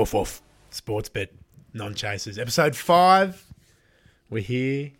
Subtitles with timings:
[0.00, 0.42] Woof woof.
[0.70, 1.30] Sports bet
[1.74, 2.38] non chasers.
[2.38, 3.44] Episode five.
[4.30, 4.92] We're here.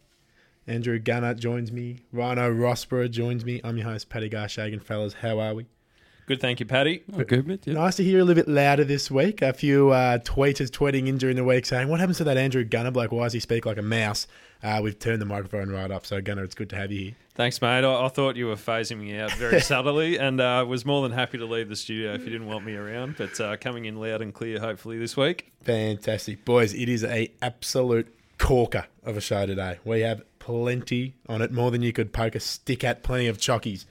[0.67, 2.01] Andrew Gunner joins me.
[2.13, 3.63] Rhino Rossborough joins me.
[3.65, 4.83] I'm your host, Paddy Garshagan.
[4.83, 5.65] Fellas, how are we?
[6.27, 7.03] Good, thank you, Paddy.
[7.15, 7.67] Oh, good, mate.
[7.67, 7.73] Yeah.
[7.73, 9.41] Nice to hear a little bit louder this week.
[9.41, 12.63] A few uh, tweeters tweeting in during the week saying, What happens to that Andrew
[12.63, 13.11] Gunner bloke?
[13.11, 14.27] Why does he speak like a mouse?
[14.63, 16.05] Uh, we've turned the microphone right up.
[16.05, 17.17] So, Gunner, it's good to have you here.
[17.35, 17.85] Thanks, mate.
[17.85, 21.13] I, I thought you were phasing me out very subtly and uh, was more than
[21.13, 23.17] happy to leave the studio if you didn't want me around.
[23.17, 25.53] But uh, coming in loud and clear, hopefully, this week.
[25.63, 26.45] Fantastic.
[26.45, 29.79] Boys, it is a absolute corker of a show today.
[29.85, 33.39] We have plenty on it, more than you could poke a stick at, plenty of
[33.39, 33.87] chockies.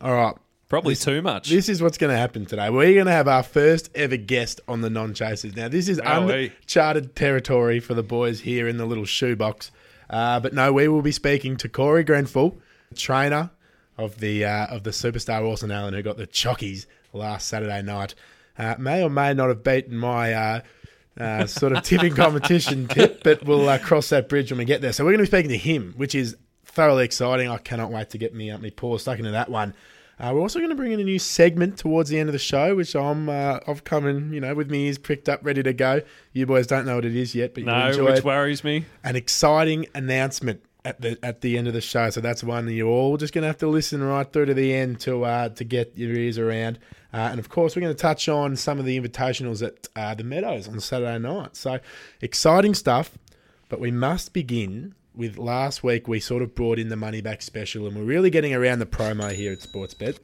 [0.00, 0.34] All right.
[0.68, 1.50] Probably too much.
[1.50, 2.70] This is what's going to happen today.
[2.70, 5.56] We're going to have our first ever guest on the non chasers.
[5.56, 9.72] Now, this is uncharted territory for the boys here in the little shoebox.
[10.10, 12.58] Uh, but no, we will be speaking to Correy Grenfell,
[12.96, 13.50] trainer
[13.96, 18.14] of the uh, of the superstar Orson Allen, who got the chockies last Saturday night.
[18.58, 20.60] Uh, may or may not have beaten my uh,
[21.18, 24.80] uh, sort of tipping competition tip, but we'll uh, cross that bridge when we get
[24.80, 24.92] there.
[24.92, 27.48] So we're going to be speaking to him, which is thoroughly exciting.
[27.48, 29.74] I cannot wait to get me up my paw stuck into that one.
[30.20, 32.38] Uh, we're also going to bring in a new segment towards the end of the
[32.38, 35.62] show, which I'm uh, I've come in, you know, with my ears pricked up, ready
[35.62, 36.02] to go.
[36.34, 38.24] You boys don't know what it is yet, but you no, enjoy which it.
[38.24, 38.84] worries me.
[39.02, 42.10] An exciting announcement at the at the end of the show.
[42.10, 44.54] So that's one that you're all just going to have to listen right through to
[44.54, 46.78] the end to uh, to get your ears around.
[47.14, 50.14] Uh, and of course, we're going to touch on some of the invitationals at uh,
[50.14, 51.56] the Meadows on Saturday night.
[51.56, 51.80] So
[52.20, 53.16] exciting stuff.
[53.70, 56.08] But we must begin with last week.
[56.08, 58.86] We sort of brought in the money back special, and we're really getting around the
[58.86, 60.18] promo here at Sportsbet.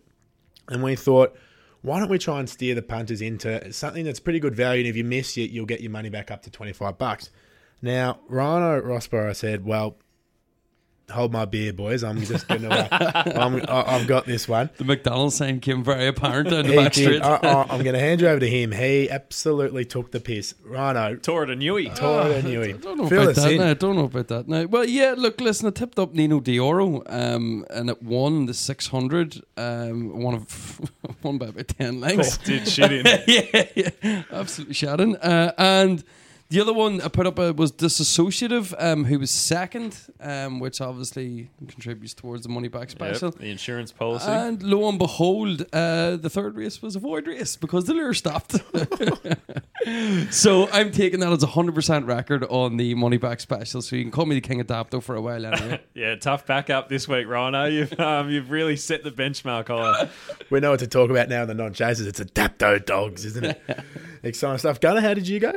[0.69, 1.37] And we thought,
[1.83, 4.81] why don't we try and steer the punters into something that's pretty good value?
[4.81, 7.31] And if you miss it, you'll get your money back up to 25 bucks.
[7.83, 9.97] Now, Rhino Rossborough said, well,
[11.11, 12.03] hold my beer, boys.
[12.03, 14.71] I'm just going to, uh, I'm, I- I've got this one.
[14.77, 17.23] The McDonald's sign came very apparent down the He back street.
[17.23, 18.73] I, I, I'm going to hand you over to him.
[18.73, 20.55] He absolutely took the piss.
[20.65, 21.95] Rhino, Tore it a newie.
[21.95, 23.53] tore it and knew I don't know Fill about that.
[23.53, 23.59] in.
[23.59, 24.49] No, I don't know about that.
[24.49, 24.67] No.
[24.67, 25.15] Well, yeah.
[25.17, 25.69] Look, listen.
[25.69, 29.41] I tipped up Nino Dioro, um, and it won the six hundred.
[29.57, 30.81] Um, one of
[31.23, 32.37] won by about ten lengths.
[32.39, 33.07] Did shit in.
[33.27, 33.67] yeah,
[34.03, 35.17] yeah, absolutely shattered.
[35.23, 36.03] Uh, and
[36.49, 40.81] the other one I put up uh, was Disassociative, um, who was second, um, which
[40.81, 43.31] obviously contributes towards the money back special.
[43.31, 44.31] Yep, the insurance policy.
[44.31, 48.15] And lo and behold, uh, the third race was a void race because the lure
[48.15, 48.53] stopped.
[50.33, 53.83] so I'm taking that as a hundred percent record on the money back special.
[53.83, 55.81] So you can call me the king of Dapto for a while anyway.
[55.95, 57.65] yeah, tough backup this week, Rhino.
[57.65, 60.09] You've um, you've really set the benchmark higher.
[60.51, 62.07] We know what to talk about now in the non chasers.
[62.07, 63.61] It's Adapto dogs, isn't it?
[64.23, 64.81] Exciting stuff.
[64.81, 65.53] Gunner, how did you go?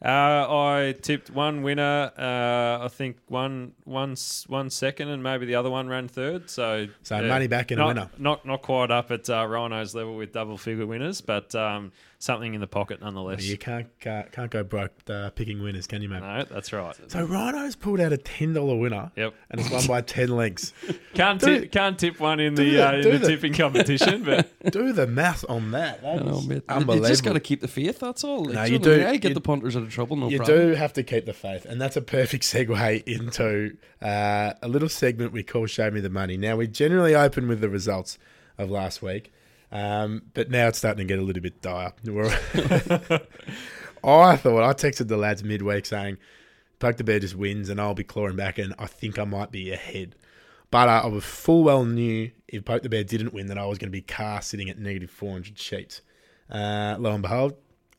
[0.00, 2.12] Uh, I tipped one winner.
[2.16, 4.14] Uh, I think one, one,
[4.46, 6.48] one second, and maybe the other one ran third.
[6.50, 8.10] So, So money back and a not, winner.
[8.16, 12.52] Not not quite up at uh, Rhino's level with double figure winners, but um, something
[12.54, 13.44] in the pocket nonetheless.
[13.44, 16.20] You can't can't, can't go broke uh, picking winners, can you, mate?
[16.20, 16.94] No, that's right.
[17.06, 19.34] So Rhino's pulled out a ten dollar winner, Yep.
[19.50, 20.72] and it's won by ten lengths.
[21.14, 24.24] Can't Do- tip, can't tip one in the the- uh, in the, the- tipping competition,
[24.24, 26.02] but Do the math on that.
[26.02, 26.96] That Oh, unbelievable.
[26.96, 28.00] You just got to keep the faith.
[28.00, 28.44] That's all.
[28.46, 29.10] No, Like, you know what I do.
[29.12, 29.20] mean?
[29.20, 30.16] Get You- the punters out of trouble.
[30.16, 30.58] No you problem.
[30.58, 34.88] do have to keep the faith, and that's a perfect segue into uh, a little
[34.88, 38.18] segment we call "Show Me the Money." Now we generally open with the results
[38.58, 39.32] of last week,
[39.70, 41.92] um, but now it's starting to get a little bit dire.
[44.04, 46.18] I thought I texted the lads midweek saying,
[46.78, 49.50] "Poke the bear just wins, and I'll be clawing back, and I think I might
[49.50, 50.14] be ahead."
[50.70, 53.66] But uh, I was full well knew if Poke the Bear didn't win, that I
[53.66, 56.02] was going to be car sitting at negative 400 sheets.
[56.50, 57.54] Uh, lo and behold,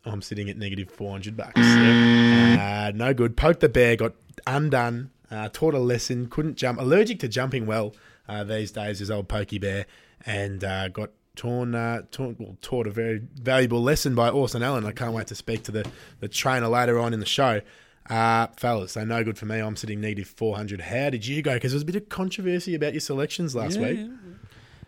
[0.06, 1.60] I'm sitting at negative 400 bucks.
[1.60, 3.36] Uh, no good.
[3.36, 4.14] Poke the Bear got
[4.46, 7.96] undone, uh, taught a lesson, couldn't jump, allergic to jumping well
[8.28, 9.86] uh, these days, his old Pokey Bear,
[10.26, 14.86] and uh, got torn, uh, torn well, taught a very valuable lesson by Orson Allen.
[14.86, 15.90] I can't wait to speak to the,
[16.20, 17.62] the trainer later on in the show.
[18.10, 19.60] Uh, fellas, so no good for me.
[19.60, 20.82] I'm sitting negative 400.
[20.82, 21.54] How did you go?
[21.54, 24.00] Because there was a bit of controversy about your selections last Yeah, week.
[24.00, 24.08] yeah.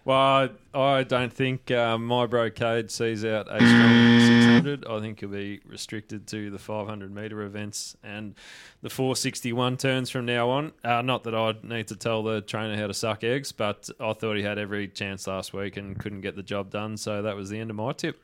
[0.03, 4.85] Well, I don't think um, my brocade sees out a strong 600.
[4.87, 8.33] I think he'll be restricted to the 500 metre events and
[8.81, 10.71] the 461 turns from now on.
[10.83, 14.13] Uh, not that I'd need to tell the trainer how to suck eggs, but I
[14.13, 16.97] thought he had every chance last week and couldn't get the job done.
[16.97, 18.19] So that was the end of my tip.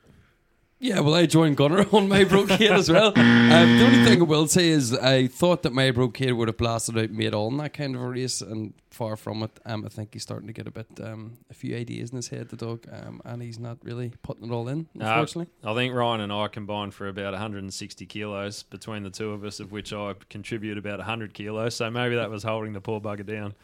[0.80, 3.08] Yeah, well, I joined Gunner on my brocade as well.
[3.08, 6.56] Um, the only thing I will say is I thought that my brocade would have
[6.56, 9.50] blasted out made all in that kind of a race, and far from it.
[9.66, 12.28] Um, I think he's starting to get a bit um, a few ideas in his
[12.28, 15.16] head, the dog, um, and he's not really putting it all in, Uh.
[15.64, 19.58] I think Ryan and I combined for about 160 kilos between the two of us,
[19.58, 21.74] of which I contribute about 100 kilos.
[21.74, 23.54] So maybe that was holding the poor bugger down.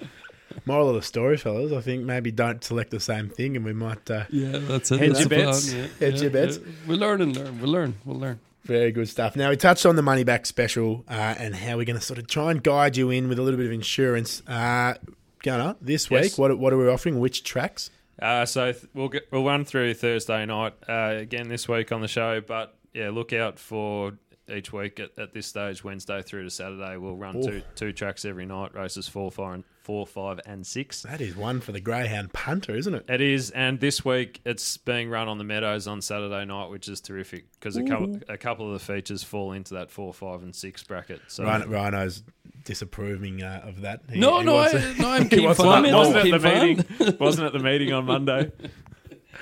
[0.66, 3.72] Moral of the story, fellas, I think maybe don't select the same thing and we
[3.72, 4.10] might.
[4.10, 5.00] Uh, yeah, that's it.
[5.00, 5.72] Hedge that's your the plan, bets.
[5.72, 6.58] yeah, Hedge yeah, your bets.
[6.58, 6.72] yeah.
[6.86, 7.60] We'll learn and learn.
[7.60, 7.94] We'll learn.
[8.04, 8.40] We'll learn.
[8.64, 9.36] Very good stuff.
[9.36, 12.18] Now we touched on the money back special uh, and how we're going to sort
[12.18, 14.42] of try and guide you in with a little bit of insurance.
[14.46, 14.94] Uh,
[15.42, 16.38] Gunner, this week, Yes.
[16.38, 17.20] what what are we offering?
[17.20, 17.90] Which tracks?
[18.22, 22.00] Uh, so th- we'll get, we'll run through Thursday night uh, again this week on
[22.00, 24.14] the show, but yeah, look out for
[24.52, 26.96] each week at, at this stage, Wednesday through to Saturday.
[26.96, 27.44] We'll run Oof.
[27.46, 31.02] two two tracks every night, races four, five, and four, five, and six.
[31.02, 33.04] That is one for the greyhound punter, isn't it?
[33.08, 36.88] It is, and this week it's being run on the Meadows on Saturday night, which
[36.88, 40.42] is terrific because a couple a couple of the features fall into that four, five,
[40.42, 41.20] and six bracket.
[41.28, 42.22] So Rhino, Rhino's
[42.64, 44.00] disapproving uh, of that.
[44.10, 45.70] He- No, he no, wants I, a- no, I'm he keen wants a fan.
[45.70, 45.92] lot mate.
[45.92, 46.00] more.
[46.04, 46.66] I'm wasn't at the
[47.00, 47.16] meeting.
[47.18, 48.52] wasn't at the meeting on Monday.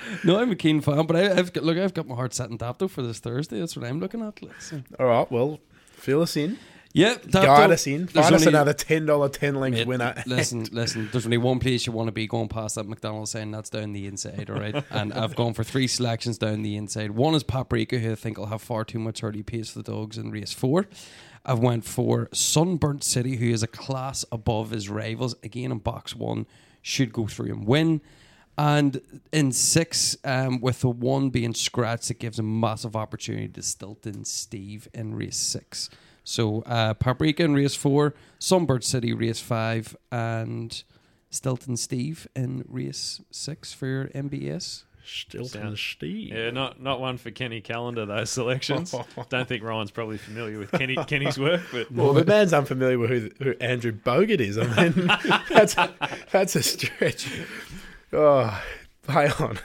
[0.25, 2.51] No, I'm a keen fan, but I, I've got, look, I've got my heart set
[2.51, 3.59] on Dapto for this Thursday.
[3.61, 4.43] That's what I'm looking at.
[4.43, 4.83] like, so.
[4.99, 5.61] All right, well,
[5.93, 6.59] fill us in.
[6.95, 8.07] Yep, Dapto, Guide us in.
[8.07, 10.15] Find us another $10 10 length Mate, winner.
[10.27, 11.09] Listen, listen.
[11.11, 13.93] There's only one place you want to be going past that McDonald's saying that's down
[13.93, 14.85] the inside, all right?
[14.91, 17.13] and I've gone for three selections down the inside.
[17.13, 19.91] One is Paprika, who I think will have far too much early pace for the
[19.91, 20.87] dogs in race four.
[21.47, 25.35] I've went for Sunburnt City, who is a class above his rivals.
[25.43, 26.47] Again, in box one,
[26.83, 28.03] should go through and win.
[28.63, 29.01] And
[29.33, 34.25] in six, um, with the one being scratched, it gives a massive opportunity to Stilton
[34.25, 35.91] Steve in race six.
[36.23, 40.81] So uh, Paprika in race four, Sunburnt City race five, and
[41.29, 44.85] Stilton Steve in race six for your MBS.
[45.05, 46.33] Stilton Steve.
[46.33, 48.07] Yeah, not not one for Kenny Callander.
[48.07, 48.95] Those selections.
[49.29, 53.11] Don't think Ryan's probably familiar with Kenny Kenny's work, but Well, the man's unfamiliar with
[53.11, 54.57] who, who Andrew Bogut is.
[54.57, 55.11] I mean,
[55.51, 55.75] that's
[56.31, 57.29] that's a stretch.
[58.13, 58.63] Oh,
[59.03, 59.59] play on.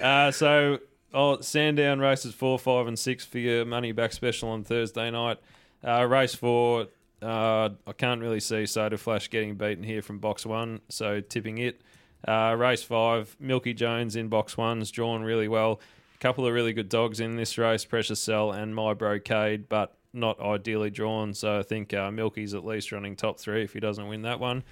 [0.00, 0.78] Uh, so,
[1.14, 5.38] oh, Sandown races four, five, and six for your money back special on Thursday night.
[5.86, 6.88] Uh, race four,
[7.22, 11.58] uh, I can't really see Soda Flash getting beaten here from box one, so tipping
[11.58, 11.80] it.
[12.26, 15.80] Uh, race five, Milky Jones in box one's drawn really well.
[16.14, 19.96] A couple of really good dogs in this race, Precious Cell and My Brocade, but
[20.12, 21.34] not ideally drawn.
[21.34, 24.40] So I think uh, Milky's at least running top three if he doesn't win that
[24.40, 24.64] one.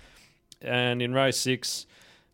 [0.62, 1.86] And in race six,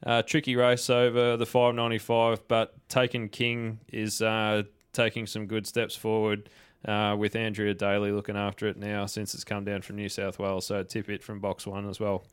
[0.04, 4.62] uh, tricky race over the 595, but Taken King is uh,
[4.92, 6.48] taking some good steps forward
[6.86, 10.38] uh, with Andrea Dailly looking after it now since it's come down from New South
[10.38, 10.66] Wales.
[10.66, 12.24] So tip it from box one as well.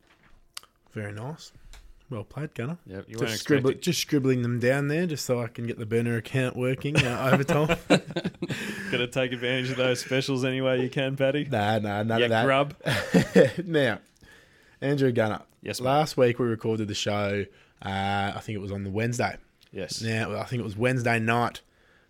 [0.94, 1.52] Very nice.
[2.10, 2.78] Well played, Gunner.
[2.86, 3.82] Yep, you Just, expecting.
[3.82, 7.30] just scribbling them down there just so I can get the burner account working uh,
[7.34, 7.68] over time.
[7.90, 11.46] Got to take advantage of those specials any way you can, Paddy.
[11.52, 12.46] nah, nah, none Yeah, of that.
[12.46, 12.76] grub.
[13.68, 14.00] now,
[14.80, 15.42] Andrew Gunner.
[15.68, 15.90] Yes, mate.
[15.90, 17.46] Last week we recorded the show.
[17.86, 19.36] Uh, I think it was on the Wednesday.
[19.72, 20.02] Yes.
[20.02, 21.62] Now I think it was Wednesday night.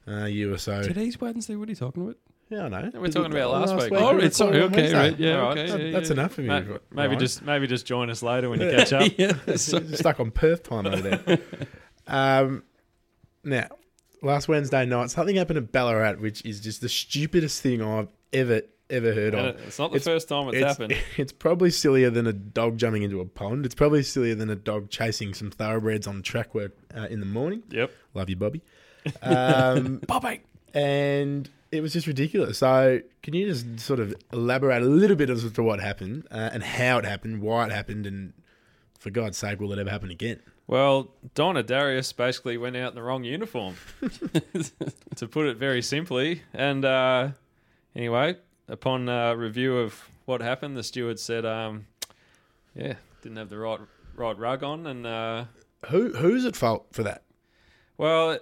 [0.08, 0.84] Uh, you were so.
[0.84, 1.56] Today's Wednesday.
[1.56, 2.18] What are you talking about?
[2.50, 2.92] Yeah, I know.
[2.94, 3.92] we're talking about last week.
[3.92, 4.98] we Oh, recorded right, sorry, okay, Wednesday.
[4.98, 5.58] right, yeah, All right.
[5.58, 6.14] okay, That- yeah, that's yeah.
[6.14, 6.48] enough for me.
[6.48, 7.20] Ma- maybe Ryan.
[7.20, 9.12] just maybe just join us later when you catch up.
[9.18, 11.40] yeah, stuck on Perth time over there.
[12.08, 12.64] um,
[13.44, 13.68] now,
[14.22, 18.62] last Wednesday night, something happened at Ballarat, which is just the stupidest thing I've ever
[18.90, 19.56] ever heard And of.
[19.60, 20.94] it- it's not the It's- first time it's, happened.
[21.18, 23.66] It's probably sillier than a dog jumping into a pond.
[23.66, 27.26] It's probably sillier than a dog chasing some thoroughbreds on track work uh, in the
[27.26, 27.64] morning.
[27.70, 27.92] Yep.
[28.14, 28.62] Love you, Bobby.
[29.22, 30.42] Um, Bobby.
[30.74, 32.58] and it was just ridiculous.
[32.60, 36.50] So, can you just sort of elaborate a little bit as to what happened uh,
[36.54, 38.34] and how it happened, why it happened, and
[39.00, 40.42] for God's sake, will it ever happen again?
[40.66, 43.76] Well, Donna Darius basically went out in the wrong uniform,
[45.16, 46.42] to put it very simply.
[46.54, 47.30] And uh,
[47.96, 48.36] anyway,
[48.68, 51.88] upon uh, review of what happened, the steward said, um,
[52.76, 53.80] "Yeah, didn't have the right
[54.16, 55.46] right rug on." And uh,
[55.90, 57.24] Who who's at fault for that?
[57.98, 58.38] well,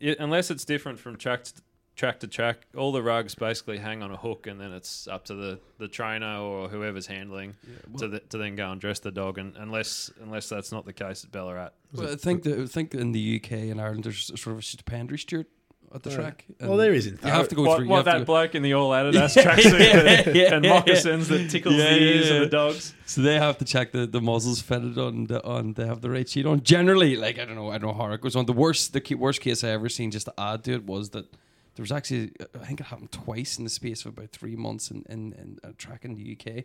[0.00, 1.52] it, unless it's different from track to,
[1.96, 5.24] track to track, all the rugs basically hang on a hook, and then it's up
[5.26, 7.54] to the, the trainer or whoever's handling
[7.98, 9.38] to the, to then go and dress the dog.
[9.38, 12.94] And unless unless that's not the case at Ballarat, Well, I think that I think
[12.94, 15.46] in the UK and Ireland there's sort of a stipendiary steward
[15.94, 16.16] at the Yeah.
[16.16, 16.44] track.
[16.60, 17.22] Well, there isn't.
[17.22, 17.88] You have to go what, through.
[17.88, 21.28] what have to that go- bloke in the all Adidas tracksuit and, yeah, and moccasins
[21.28, 22.94] that tickles Yeah, the ears yeah, of the dogs.
[23.06, 26.10] So they have to check the, the muzzles fitted on the, on they have the
[26.10, 26.62] right sheet on.
[26.62, 28.46] Generally, like I don't know, I don't know how it goes on.
[28.46, 31.30] The worst the worst case I ever seen just to add to it was that
[31.74, 34.56] there was actually uh, I think it happened twice in the space of about three
[34.56, 36.64] months in in, in a track in the UK.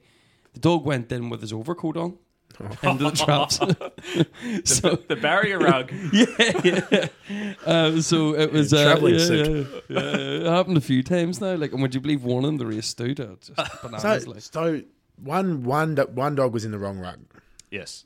[0.54, 2.18] The dog went in with his overcoat on
[2.84, 3.58] into the traps.
[4.80, 5.92] so The barrier rug.
[6.14, 7.54] yeah, yeah.
[7.66, 9.68] Um, so it was uh, Travelling yeah, suit.
[9.90, 11.54] Yeah, yeah, it happened a few times now.
[11.56, 13.42] Like, and would you believe one in the race stood out?
[13.42, 14.24] Just bananas.
[14.24, 14.42] So, like.
[14.42, 14.82] so
[15.24, 17.20] one one do- one dog was in the wrong rug.
[17.70, 18.06] Yes.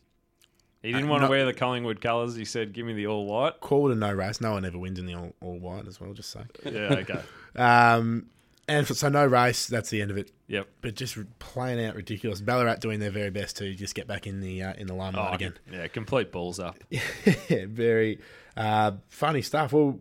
[0.82, 2.36] He didn't Uh, want to no- wear the Collingwood colours.
[2.36, 4.42] He said, "Give me the all white." Called a no race.
[4.42, 6.12] No one ever wins in the all, all white as well.
[6.14, 6.42] Just say.
[6.66, 7.04] Yeah.
[7.06, 7.20] Okay.
[7.56, 8.26] Um,
[8.72, 9.68] and so no race.
[9.68, 10.32] That's the end of it.
[10.48, 10.68] yep.
[10.82, 12.42] But just playing out ridiculous.
[12.42, 15.32] Ballarat doing their very best to just get back in the uh, in the limelight
[15.32, 15.54] Oh, again.
[15.72, 15.88] Yeah.
[15.88, 16.78] Complete balls up.
[16.90, 18.20] yeah, very
[18.58, 19.74] uh, funny stuff.
[19.74, 20.00] Well,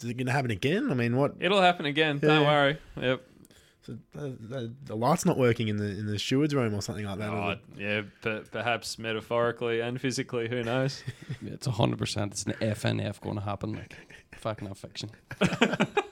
[0.00, 0.90] Is it going to happen again?
[0.90, 1.34] I mean, what?
[1.40, 2.18] It'll happen again.
[2.18, 2.78] Don't worry.
[3.00, 3.24] Yep.
[3.86, 7.18] The, the, the light's not working in the in the steward's room or something like
[7.20, 7.30] that.
[7.30, 7.60] Oh, it?
[7.78, 10.46] yeah, per- perhaps metaphorically and physically.
[10.48, 11.02] Who knows?
[11.40, 12.32] Yeah, it's hundred percent.
[12.32, 13.72] It's an FNF going to happen.
[13.72, 13.94] Like,
[14.36, 15.10] fucking not fiction.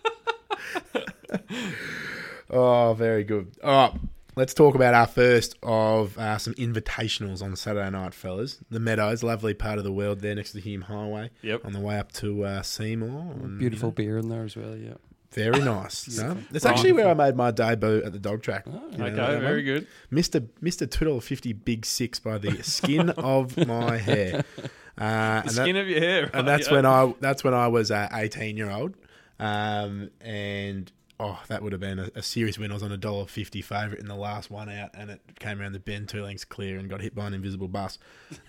[2.56, 3.52] Oh, very good.
[3.62, 4.00] All right,
[4.36, 8.58] let's talk about our first of uh, some invitationals on Saturday night, fellas.
[8.70, 11.30] The Meadows, lovely part of the world there next to the Hume Highway.
[11.42, 11.64] Yep.
[11.64, 13.32] On the way up to uh, Seymour.
[13.42, 14.76] and, Beautiful you know, beer in there as well.
[14.76, 14.94] Yeah.
[15.32, 16.08] very nice.
[16.18, 16.34] no?
[16.34, 16.56] Beautiful.
[16.56, 18.64] It's actually where I made my debut at the dog track.
[18.66, 19.64] Oh, You know Okay, very one?
[19.64, 19.86] good.
[20.12, 20.46] Mr.
[20.62, 20.90] Mr.
[20.90, 24.44] Two dollar fifty big six by the skin of my hair.
[24.98, 25.08] Uh, The
[25.40, 26.30] and that- skin of your hair.
[26.32, 28.94] and that's when I that's when I was a eighteen year old,
[29.38, 32.70] um, and oh, that would have been a, a serious win.
[32.70, 35.60] I was on a dollar fifty favourite in the last one out, and it came
[35.60, 37.98] around the bend two lengths clear and got hit by an invisible bus,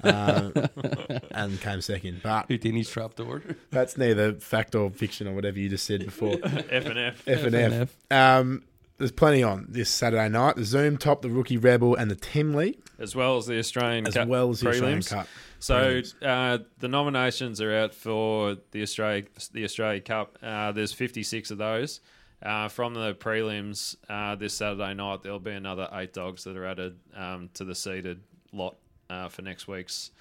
[0.03, 0.53] um,
[1.31, 2.21] and came second.
[2.23, 3.43] But Houdini's trapdoor.
[3.71, 6.37] that's neither fact or fiction or whatever you just said before.
[6.43, 7.23] F and F.
[7.27, 7.97] F and F.
[8.11, 8.63] Um,
[8.97, 10.55] there's plenty on this Saturday night.
[10.55, 14.15] The Zoom Top, the Rookie Rebel, and the Temlee, as well as the Australian as
[14.15, 15.03] Cup well as the Australian.
[15.03, 15.27] Cup.
[15.59, 20.37] So uh, the nominations are out for the Australia the Australia Cup.
[20.41, 21.99] Uh, there's 56 of those.
[22.41, 26.65] Uh, from the prelims uh, this Saturday night, there'll be another eight dogs that are
[26.65, 28.21] added um, to the seeded
[28.53, 28.77] lot
[29.09, 30.11] uh, for next week's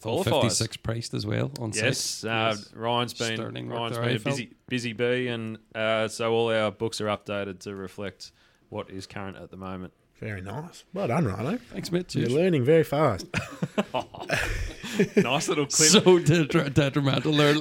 [0.00, 0.42] qualifiers.
[0.42, 2.72] 56 priced as well on Yes, uh, Yes.
[2.74, 7.00] Ryan's been Sterling Ryan's been a busy busy bee, and uh, so all our books
[7.00, 8.30] are updated to reflect
[8.68, 9.92] what is current at the moment.
[10.20, 10.84] Very nice.
[10.92, 11.58] Well done, Rhino.
[11.70, 12.12] Thanks, mate.
[12.14, 13.26] You're learning very fast.
[15.16, 15.90] nice little clip.
[15.90, 17.54] So detri- detrimental there.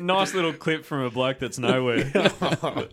[0.00, 2.10] nice little clip from a bloke that's nowhere.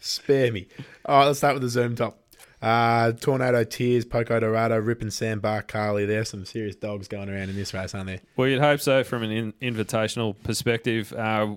[0.00, 0.68] Spare me.
[1.04, 2.20] All right, let's start with the Zoom top.
[2.62, 6.06] Uh, Tornado Tears, Poco Dorado, Rip and Sam, Barcali.
[6.06, 8.20] There's some serious dogs going around in this race, aren't there?
[8.36, 11.12] Well, you'd hope so from an in- invitational perspective.
[11.12, 11.56] Uh,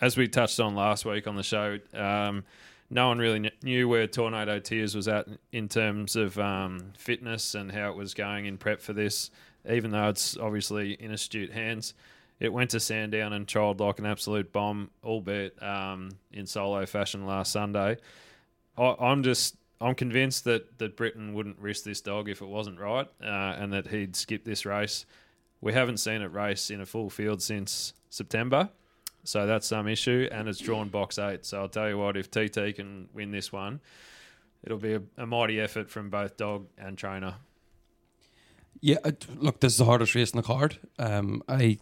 [0.00, 2.44] as we touched on last week on the show, um,
[2.90, 7.54] no one really kn- knew where Tornado Tears was at in terms of um, fitness
[7.54, 9.30] and how it was going in prep for this,
[9.68, 11.94] even though it's obviously in astute hands.
[12.40, 17.26] It went to Sandown and trialled like an absolute bomb, albeit um, in solo fashion
[17.26, 17.98] last Sunday.
[18.76, 22.80] I, I'm just I'm convinced that that Britain wouldn't risk this dog if it wasn't
[22.80, 23.26] right, uh,
[23.58, 25.06] and that he'd skip this race.
[25.60, 28.70] We haven't seen it race in a full field since September,
[29.24, 31.44] so that's some issue, and it's drawn box eight.
[31.46, 33.80] So I'll tell you what, if TT can win this one,
[34.64, 37.34] it'll be a, a mighty effort from both dog and trainer.
[38.80, 40.78] yeah, uh, look, this is the hardest race in the card.
[40.98, 41.78] Um, I,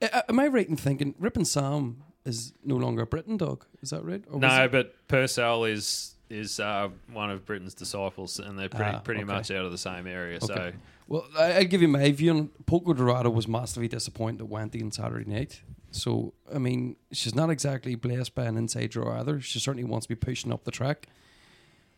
[0.28, 3.64] am I right in thinking Rip and Sam is no longer a Britain dog?
[3.82, 4.22] Is that right?
[4.32, 9.22] No, but Purcell is is uh, one of Britain's disciples, and they're pretty Ah, pretty
[9.22, 9.32] okay.
[9.32, 10.40] much out of the same area.
[10.40, 10.72] So
[11.06, 14.90] Well, I, give you my view on Poco Dorado was massively disappointed at Wenty on
[14.90, 15.60] Saturday night.
[15.90, 19.40] So, I mean, she's not exactly blessed by an inside draw either.
[19.40, 21.08] She certainly wants to be pushing up the track.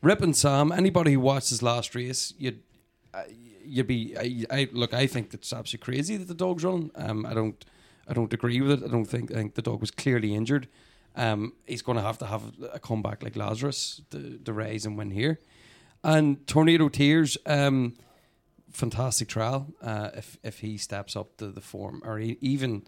[0.02, 2.62] Rip and Sam, anybody who watched his last race, you'd
[3.12, 3.24] uh,
[3.64, 4.16] you'd be.
[4.16, 4.94] I, I look.
[4.94, 6.90] I think it's absolutely crazy that the dog's running.
[6.94, 7.64] Um, I don't.
[8.06, 8.84] I don't agree with it.
[8.84, 9.32] I don't think.
[9.32, 10.68] I think the dog was clearly injured.
[11.16, 12.42] Um, he's going to have to have
[12.72, 15.40] a comeback like Lazarus to, to rise and win here.
[16.04, 17.36] And Tornado Tears.
[17.44, 17.94] Um,
[18.72, 19.74] fantastic trial.
[19.82, 22.84] Uh, if if he steps up to the form, or even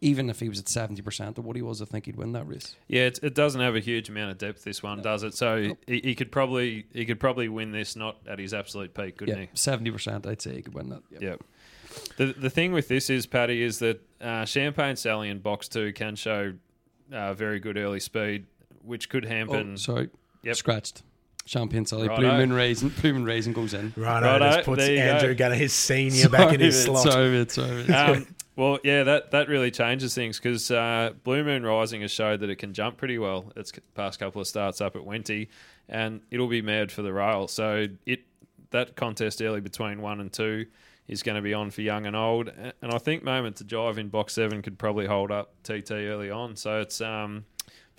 [0.00, 2.32] even if he was at seventy percent of what he was, I think he'd win
[2.32, 2.76] that race.
[2.88, 4.64] Yeah, it, it doesn't have a huge amount of depth.
[4.64, 5.34] This one does it.
[5.34, 9.16] So he, he could probably he could probably win this not at his absolute peak,
[9.18, 11.02] couldn't yeah, seventy percent, I'd say he could win that.
[11.18, 11.24] he?
[11.26, 11.36] Yeah.
[12.16, 15.92] The the thing with this is Paddy is that uh, Champagne Sally in box two
[15.92, 16.54] can show
[17.12, 18.46] uh, very good early speed,
[18.82, 19.76] which could Oh, hamper.
[19.76, 20.10] sorry,
[20.42, 20.56] Yep.
[20.56, 21.02] scratched.
[21.46, 22.22] Champagne Sally, Righto.
[22.22, 23.92] Blue Moon Rising, Blue Moon Rising goes in.
[23.98, 25.38] Right, Righto, just puts Andrew go.
[25.40, 27.12] Gunner, his senior, back in his Sorry, mate, slot.
[27.12, 27.84] Sorry, mate, sorry.
[27.86, 27.90] mate.
[27.90, 32.40] um, well, yeah, that, that really changes things because uh, Blue Moon Rising has showed
[32.40, 33.52] that it can jump pretty well.
[33.56, 35.48] Its past couple of starts up at Wenty,
[35.88, 37.48] and it'll be mad for the rail.
[37.48, 38.22] So it
[38.70, 40.66] that contest early between one and two
[41.06, 42.50] is going to be on for young and old.
[42.82, 46.30] And I think Moment to Jive in box seven could probably hold up TT early
[46.30, 46.56] on.
[46.56, 47.44] So it's um,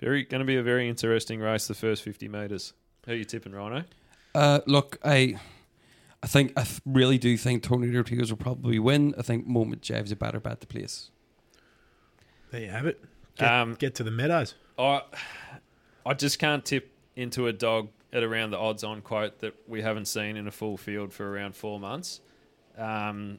[0.00, 2.72] very going to be a very interesting race the first 50 metres.
[3.06, 3.84] Who you tipping, Rhino?
[4.34, 5.38] Uh, look, I,
[6.26, 9.14] I think I th- really do think Tony Tears will probably win.
[9.16, 11.12] I think Moment Jev's a better bet to place.
[12.50, 13.00] There you have it.
[13.36, 14.56] Get, Um, get to the meadows.
[14.76, 15.02] I
[16.04, 19.82] I just can't tip into a dog at around the odds on quote that we
[19.82, 22.20] haven't seen in a full field for around four months.
[22.76, 23.38] Um,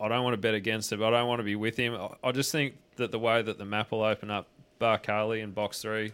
[0.00, 1.94] I don't want to bet against it, but I don't want to be with him.
[1.94, 4.48] I- I just think that the way that the map will open up,
[4.80, 6.12] Barcali in box three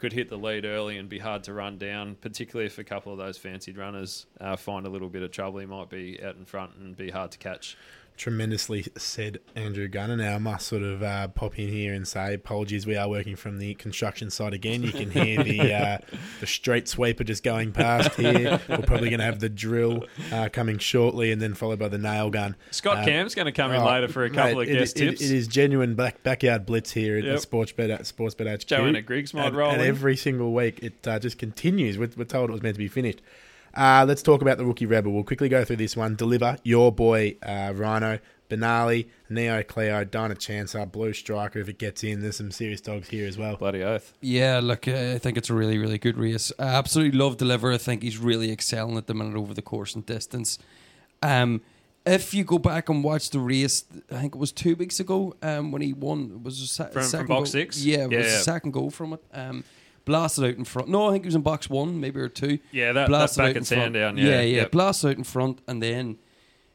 [0.00, 3.12] could hit the lead early and be hard to run down, particularly if a couple
[3.12, 5.58] of those fancied runners uh, find a little bit of trouble.
[5.58, 7.76] He might be out in front and be hard to catch.
[8.20, 10.14] Tremendously said Andrew Gunner.
[10.14, 12.86] Now I must sort of uh, pop in here and say apologies.
[12.86, 14.82] We are working from the construction site again.
[14.82, 15.98] You can hear the uh,
[16.38, 18.60] the street sweeper just going past here.
[18.68, 21.96] We're probably going to have the drill uh, coming shortly, and then followed by the
[21.96, 22.56] nail gun.
[22.72, 24.78] Scott Uh, Camp's going to come in Oh, later for a couple mate, of it-
[24.80, 25.22] guest it- tips.
[25.22, 27.40] it is genuine back, backyard blitz here at Yep.
[27.40, 28.66] the Sportsbet Sportsbet HQ.
[28.66, 31.96] Johanna Griggs might roll and every single week it uh, just continues.
[31.96, 33.22] We're, we're told it was meant to be finished.
[33.74, 35.12] Uh, let's talk about the rookie rebel.
[35.12, 36.16] We'll quickly go through this one.
[36.16, 41.60] Deliver your boy uh, Rhino, Benali, Neo Cleo, Dinah Chancellor, Blue Striker.
[41.60, 43.56] If it gets in, there's some serious dogs here as well.
[43.56, 44.12] Bloody oath.
[44.20, 46.50] Yeah, look, uh, I think it's a really, really good race.
[46.58, 47.70] I absolutely love Deliver.
[47.72, 50.58] I think he's really excelling at the minute over the course and distance.
[51.22, 51.60] Um,
[52.06, 55.36] if you go back and watch the race, I think it was two weeks ago
[55.42, 56.32] um, when he won.
[56.34, 57.46] It was a se- From- from second box goal.
[57.46, 57.84] six?
[57.84, 58.32] Yeah, it was Yeah.
[58.38, 59.22] a second goal from it.
[59.32, 59.62] Um,
[60.04, 60.88] blasted out in front.
[60.88, 62.58] No, I think he was in box one, maybe or two.
[62.72, 63.82] Yeah, that, that back out in and front.
[63.82, 64.16] Sandown.
[64.16, 64.56] Yeah, yeah, yeah.
[64.62, 64.72] Yep.
[64.72, 66.18] Blasted out in front, and then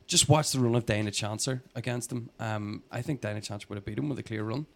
[0.07, 2.29] just watch the run of Dana Chancer against him.
[2.39, 4.67] Um, I think Dana Chancer would have beat him with a clear run.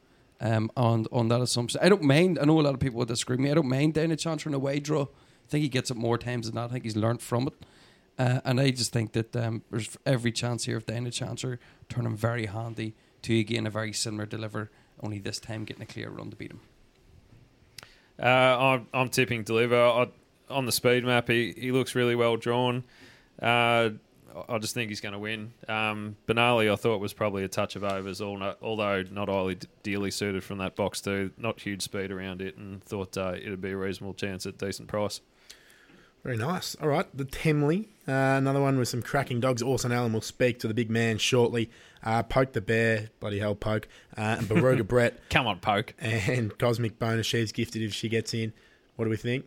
[0.42, 2.40] Um, on on that assumption, I don't mind.
[2.40, 3.52] I know a lot of people would disagree with me.
[3.52, 5.04] I don't mind Dana Chancer in a way draw.
[5.04, 6.66] I think he gets it more times than that.
[6.66, 7.54] I think he's learnt from it.
[8.18, 12.16] Uh, and I just think that um, there's every chance here of Dana Chancer turning
[12.16, 14.70] very handy to again a very similar deliver,
[15.02, 16.60] only this time getting a clear run to beat him.
[18.22, 20.08] Uh, I'm, I'm tipping deliver I,
[20.50, 21.28] on the speed map.
[21.28, 22.84] He, he looks really well drawn.
[23.42, 23.92] Uh,
[24.48, 25.54] I just think he's going to win.
[25.68, 30.44] Um, Benali, I thought was probably a touch of overs, although not highly dearly suited
[30.44, 31.32] from that box too.
[31.38, 34.88] Not huge speed around it, and thought uh, it'd be a reasonable chance at decent
[34.88, 35.22] price.
[36.24, 36.76] Very nice.
[36.82, 39.62] All right, the Temlee, uh, another one with some cracking dogs.
[39.62, 41.70] Orson Allen will speak to the big man shortly.
[42.04, 45.94] Uh, Poke the Bear, bloody hell, Poke, uh, and Baroga Brett Come on, poke.
[46.00, 47.26] and Cosmic Bonus.
[47.26, 48.54] She's gifted if she gets in.
[48.98, 49.46] What do we think?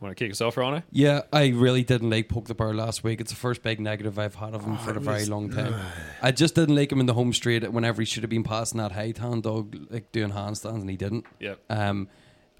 [0.00, 0.82] Want to kick us off, Rhino?
[0.92, 3.20] Yeah, I really didn't like Poke the Bear last week.
[3.20, 5.50] It's the first big negative I've had of him Oh, for a very was- long
[5.50, 5.74] time.
[6.22, 8.78] I just didn't like him in the home straight whenever he should have been passing
[8.78, 11.24] that height hand dog, like doing handstands, and he didn't.
[11.40, 11.58] Yep.
[11.70, 12.08] Um,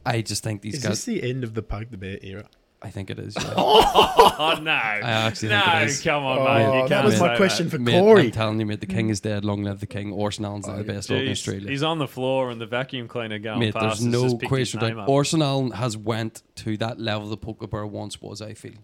[0.05, 0.93] I just think these Is guys.
[0.99, 2.47] Is this the end of the Poke the Bear era?
[2.81, 3.35] I think it is.
[3.37, 3.55] Yeah.
[4.41, 4.71] Oh no!
[4.71, 6.01] I actually no, think it is.
[6.01, 6.61] come on, Oh, mate.
[6.63, 8.25] You oh, that can't was say my question for Mate, Correy.
[8.27, 9.45] I'm telling you, mate, the king is dead.
[9.45, 10.13] Long live the king.
[10.13, 11.69] Orson Allen's now the best dog in Jeez, Australia.
[11.71, 13.83] he's on the floor and the vacuum cleaner going Mate, past.
[13.83, 14.81] there's has no just picked his question.
[14.81, 15.09] name Like, up.
[15.09, 18.41] Orson Allen has went to that level the Poker Bear once was.
[18.41, 18.75] I feel.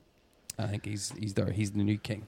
[0.58, 1.50] I think he's he's there.
[1.52, 2.26] He's the new king.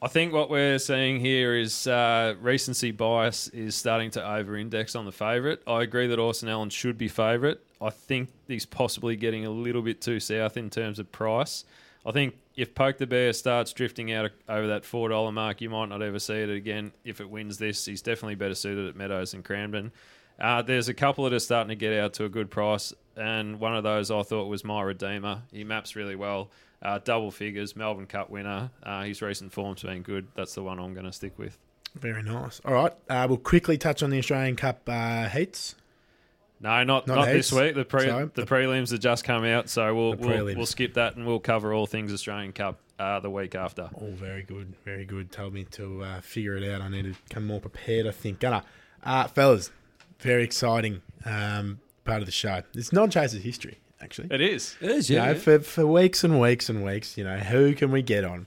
[0.00, 5.06] I think what we're seeing here is uh, recency bias is starting to over-index on
[5.06, 5.58] the favourite.
[5.66, 7.58] I agree that Orson Allen should be favourite.
[7.80, 11.64] I think he's possibly getting a little bit too south in terms of price.
[12.06, 15.68] I think if Poke the Bear starts drifting out over that four dollar mark, you
[15.68, 16.92] might not ever see it again.
[17.04, 19.90] If it wins this, he's definitely better suited at Meadows and Cranbourne.
[20.38, 23.58] Uh, there's a couple that are starting to get out to a good price, and
[23.58, 25.42] one of those I thought was My Redeemer.
[25.50, 26.50] He maps really well,
[26.82, 28.70] uh, double figures, Melbourne Cup winner.
[28.82, 30.28] Uh, his recent form's been good.
[30.34, 31.58] That's the one I'm going to stick with.
[31.94, 32.60] Very nice.
[32.64, 35.74] All right, uh, we'll quickly touch on the Australian Cup uh, heats.
[36.60, 37.74] No, not Not not, this week.
[37.74, 38.30] The pre Sorry.
[38.34, 41.72] the prelims have just come out, so we'll we'll, we'll skip that and we'll cover
[41.72, 43.88] all things Australian Cup uh, the week after.
[43.94, 45.30] All very good, very good.
[45.30, 46.80] Told me to uh, figure it out.
[46.80, 48.06] I need to come more prepared.
[48.06, 48.40] I think.
[48.40, 48.64] Gonna,
[49.04, 49.70] uh, fellas,
[50.18, 52.62] very exciting um, part of the show.
[52.74, 54.28] It's non chasers history, actually.
[54.30, 54.76] It is.
[54.80, 55.26] It is, You yeah.
[55.32, 57.16] know, for for weeks and weeks and weeks.
[57.18, 58.46] You know, who can we get on?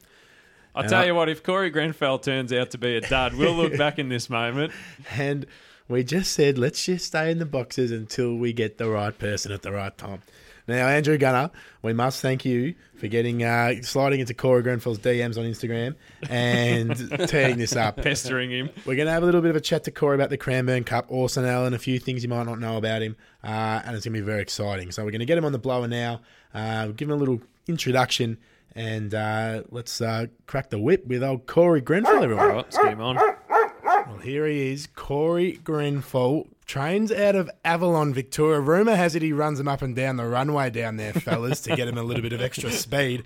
[0.74, 3.34] I And tell I- you what, if Correy Grenfell turns out to be a dud,
[3.34, 4.72] we'll look back in this moment.
[5.12, 5.46] And
[5.90, 9.52] we just said, let's just stay in the boxes until we get the right person
[9.52, 10.22] at the right time.
[10.68, 15.38] Now, Andrew Gunner, we must thank you for getting uh, sliding into Correy Grenfell's DMs
[15.38, 15.96] on Instagram
[16.30, 16.96] and
[17.30, 17.98] teeing this up.
[17.98, 18.70] Pestering him.
[18.86, 20.84] We're going to have a little bit of a chat to Correy about the Cranbourne
[20.84, 23.48] Cup, Orson Allen, a few things you might not know about him, uh,
[23.86, 24.92] and it's going to be very exciting.
[24.92, 26.22] So we're going to get him on the blower now,
[26.54, 28.38] uh, give him a little introduction,
[28.76, 32.48] and uh, let's uh, crack the whip with old Correy Grenfell, All everyone.
[32.50, 33.16] right, scheme on.
[33.18, 36.48] Well, here he is, Correy Grenfell.
[36.72, 38.62] Trains out of Avalon, Victoria.
[38.62, 41.76] Rumour has it he runs them up and down the runway down there, fellas, to
[41.76, 43.26] get him a little bit of extra speed.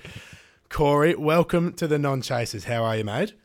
[0.68, 2.64] Correy, welcome to the Non Chasers.
[2.64, 3.36] How are you, mate?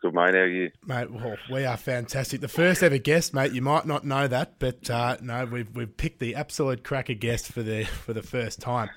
[0.00, 0.70] Good mate, how are you?
[0.86, 2.40] Mate, well, we are fantastic.
[2.40, 3.50] The first ever guest, mate.
[3.50, 7.50] You might not know that, but uh, no, we've we've picked the absolute cracker guest
[7.50, 8.90] for the for the first time,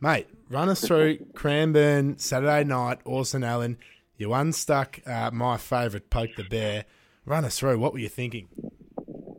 [0.00, 0.28] mate.
[0.48, 3.00] Run us through Cranbourne Saturday night.
[3.04, 3.76] Orson Allen,
[4.16, 6.86] you unstuck uh, my favourite, Poke the Bear.
[7.26, 7.78] Run us through.
[7.78, 8.48] What were you thinking?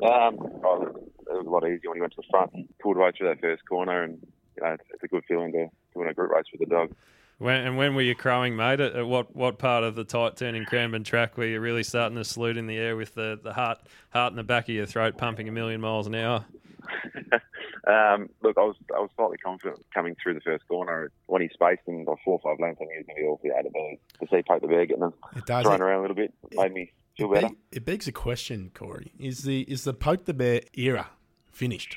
[0.01, 2.97] Um, oh, it was a lot easier when he went to the front and pulled
[2.97, 4.19] right through that first corner, and
[4.55, 6.73] you know, it's, it's a good feeling to, to win a group race with the
[6.73, 6.91] dog.
[7.37, 8.81] When, and when were you crowing, mate?
[8.81, 12.17] At, at what what part of the tight turning Cranbourne track were you really starting
[12.17, 14.85] to salute in the air with the, the heart heart in the back of your
[14.85, 16.45] throat pumping a million miles an hour?
[17.87, 21.49] Um, look, I was I was slightly confident coming through the first corner when he
[21.51, 22.81] spaced him by four or five lengths.
[22.81, 23.97] I knew he was going to be awfully out of bed.
[24.19, 25.63] To see poke the bear getting them It does.
[25.63, 27.53] thrown It, around a little bit made me feel it, better.
[27.71, 29.11] it begs a question, Correy.
[29.19, 31.07] Is the is the poke the bear era
[31.51, 31.95] finished?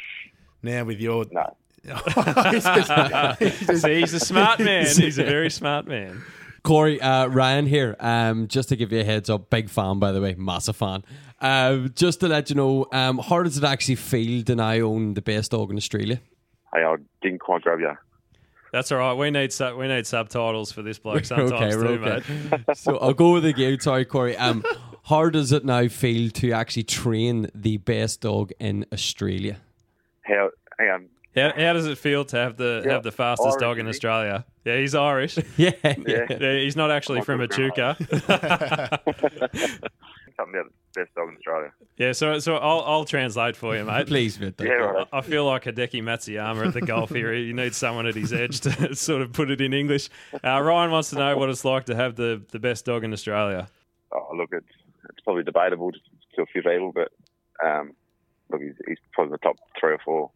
[0.63, 1.57] Now with your No.
[1.85, 1.93] He's
[2.65, 4.85] just- he's just- See, he's a smart man.
[4.97, 6.23] He's a very smart man.
[6.65, 7.97] Correy, uh, Ryan here.
[7.99, 11.03] Um, just to give you a heads up, big fan by the way, massive fan.
[11.41, 15.15] Uh, just to let you know, um, how does it actually feel to now own
[15.15, 16.21] the best dog in Australia?
[16.73, 17.91] Hey, I didn't quite grab you.
[18.73, 19.15] That's all right.
[19.15, 22.23] We need su- we need subtitles for this bloke sometimes we're too, okay.
[22.69, 22.77] mate.
[22.77, 23.81] So I'll go with the game.
[23.81, 24.39] Sorry, Correy.
[24.41, 24.65] Um,
[25.05, 29.57] how does it now feel to actually train the best dog in Australia?
[30.23, 30.51] How?
[30.79, 31.09] Hang on.
[31.35, 33.88] How, how does it feel to have the Yeah, have the fastest Irish, dog in?
[33.88, 34.45] Australia?
[34.65, 35.38] Yeah, he's Irish.
[35.57, 36.27] Yeah, Yeah.
[36.29, 37.97] Yeah, he's not actually Oh, from good Echuca.
[40.37, 41.73] Something about the best dog in Australia.
[41.99, 44.07] yeah, so so I'll I'll translate for you, mate.
[44.07, 44.67] Please, Victor.
[44.67, 45.07] Yeah, right.
[45.12, 47.33] I feel like Hideki Matsuyama at the golf here.
[47.35, 50.09] You need someone at his edge to sort of put it in English.
[50.43, 53.12] Uh, Ryan wants to know what it's like to have the, the best dog in
[53.12, 53.69] Australia.
[54.12, 54.82] Oh, look, it's it's
[55.25, 57.13] probably debatable to a few people, but
[57.65, 57.93] um,
[58.51, 60.31] look, he's, he's probably the top three or four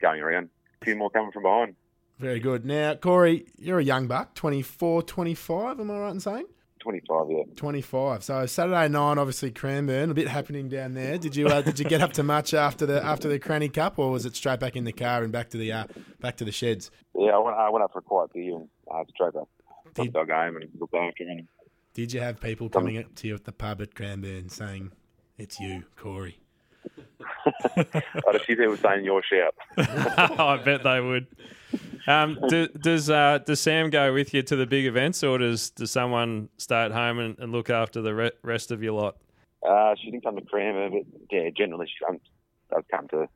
[0.00, 0.48] going around.
[0.80, 1.74] A few more coming from behind.
[2.18, 2.64] Very good.
[2.64, 6.46] Now, Correy, you're a young buck, 24, 25, am I right in saying?
[6.80, 7.42] 25, yeah.
[7.54, 8.24] 25.
[8.24, 11.16] So Saturday night, obviously Cranbourne, a bit happening down there.
[11.16, 14.00] Did you uh, did you get up to much after the after the Cranny Cup,
[14.00, 15.84] or was it straight back in the car and back to the uh,
[16.20, 16.90] back to the sheds?
[17.16, 19.44] Yeah, I went, I went up for quite a beer and uh, straight back.
[19.94, 21.46] Did- dog home and looked after him.
[21.94, 24.92] Did you have people coming up to you at the pub at Cranbourne saying,
[25.38, 26.34] "It's you, Correy"?
[27.46, 29.54] I had a few people saying your shout.
[29.76, 31.26] I bet they would.
[32.06, 35.70] Um, do, does uh, does Sam go with you to the big events, or does
[35.70, 39.16] does someone stay at home and, and look after the re- rest of your lot?
[39.66, 42.20] Uh, she didn't come to Cranmer, but yeah, generally she comes,
[42.70, 43.28] does come to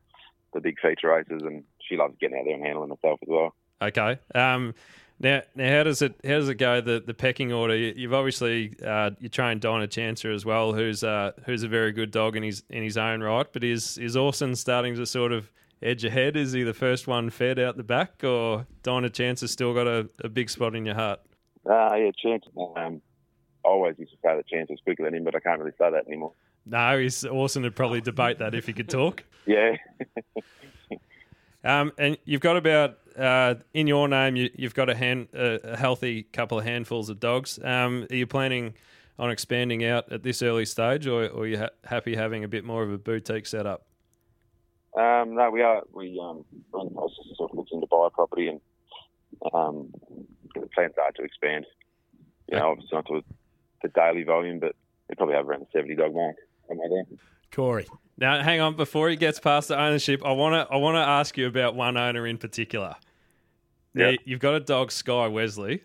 [0.53, 3.55] the big feature races and she loves getting out there and handling herself as well.
[3.81, 4.19] Okay.
[4.35, 4.73] Um,
[5.19, 6.79] now, now, how does it how does it go?
[6.81, 7.75] The the pecking order.
[7.75, 11.91] You, you've obviously uh, you trained Dinah Chancer as well, who's uh, who's a very
[11.91, 13.47] good dog in his in his own right.
[13.51, 15.51] But is is Orson starting to sort of
[15.81, 16.37] edge ahead?
[16.37, 20.07] Is he the first one fed out the back, or Dinah Chancer's still got a,
[20.23, 21.19] a big spot in your heart?
[21.65, 22.45] Uh, yeah, Chance.
[22.55, 23.01] Um,
[23.65, 25.73] I always used to say that Chance was quicker than him, but I can't really
[25.79, 26.33] say that anymore.
[26.65, 29.23] No, he's Orson would probably debate that if he could talk.
[29.47, 29.77] Yeah,
[31.67, 35.73] Um, and you've got about uh, in your name, you, you've got a hand a,
[35.73, 37.59] a healthy couple of handfuls of dogs.
[37.61, 38.73] Um, are you planning
[39.19, 42.47] on expanding out at this early stage, or, or are you ha- happy having a
[42.47, 43.85] bit more of a boutique setup?
[44.97, 45.83] um, no, we are.
[45.91, 48.61] We um, we're in the process of sort of looking to buy a property, and
[49.53, 49.91] um,
[50.55, 51.65] the plans are to expand.
[52.49, 53.21] You know, obviously not to
[53.83, 54.75] the daily volume, but
[55.09, 56.37] we probably have around the seventy dog mark.
[56.67, 57.17] somewhere there.
[57.51, 57.85] Corey,
[58.17, 58.75] Now, hang on.
[58.75, 61.75] Before he gets past the ownership, I want to I want to ask you about
[61.75, 62.95] one owner in particular.
[63.93, 64.17] Now, Yeah.
[64.25, 65.83] you've got a dog, Sky Wesley,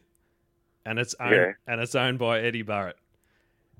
[0.86, 1.52] and it's owned Yeah.
[1.66, 2.96] and it's owned by Eddie Barrett.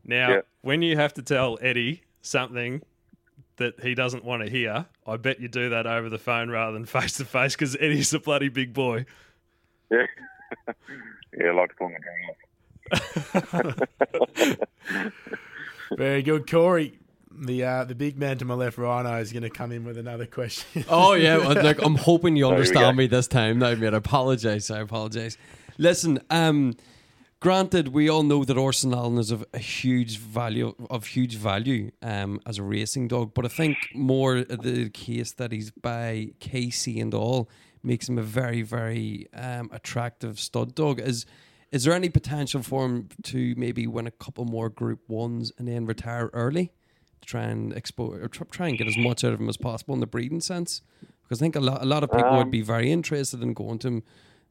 [0.05, 0.41] Now, Yeah.
[0.61, 2.83] when you have to tell Eddie something
[3.57, 6.73] that he doesn't want to hear, I bet you do that over the phone rather
[6.73, 9.07] than face to face because Eddie's a bloody big boy.
[9.91, 10.07] Yeah,
[11.39, 12.37] yeah, I like to pull my tongue off.
[15.97, 16.95] very good, Correy.
[17.39, 19.99] The uh, the big man to my left, Rhino, is going to come in with
[19.99, 20.85] another question.
[20.89, 23.59] Oh yeah, well, look, I'm hoping you understand me this time.
[23.59, 24.71] Now, mate, I apologise.
[24.71, 25.37] I apologise.
[25.79, 26.75] Listen, um,
[27.41, 31.91] granted, we all know that Orson Allen is of a huge value, of huge value,
[32.03, 33.33] um, as a racing dog.
[33.35, 37.49] But I think more the case that he's by Casey and all
[37.83, 41.01] makes him a very, very um, attractive stud dog.
[41.01, 41.27] Is
[41.73, 45.67] is there any potential for him to maybe win a couple more Group Ones and
[45.67, 46.71] then retire early?
[47.25, 49.95] Try and expose or tr- try and get as much out of him as possible
[49.95, 50.83] in the breeding sense.
[51.23, 53.55] Because I think a lot a lot of people would Um, be very interested in
[53.55, 54.03] going to him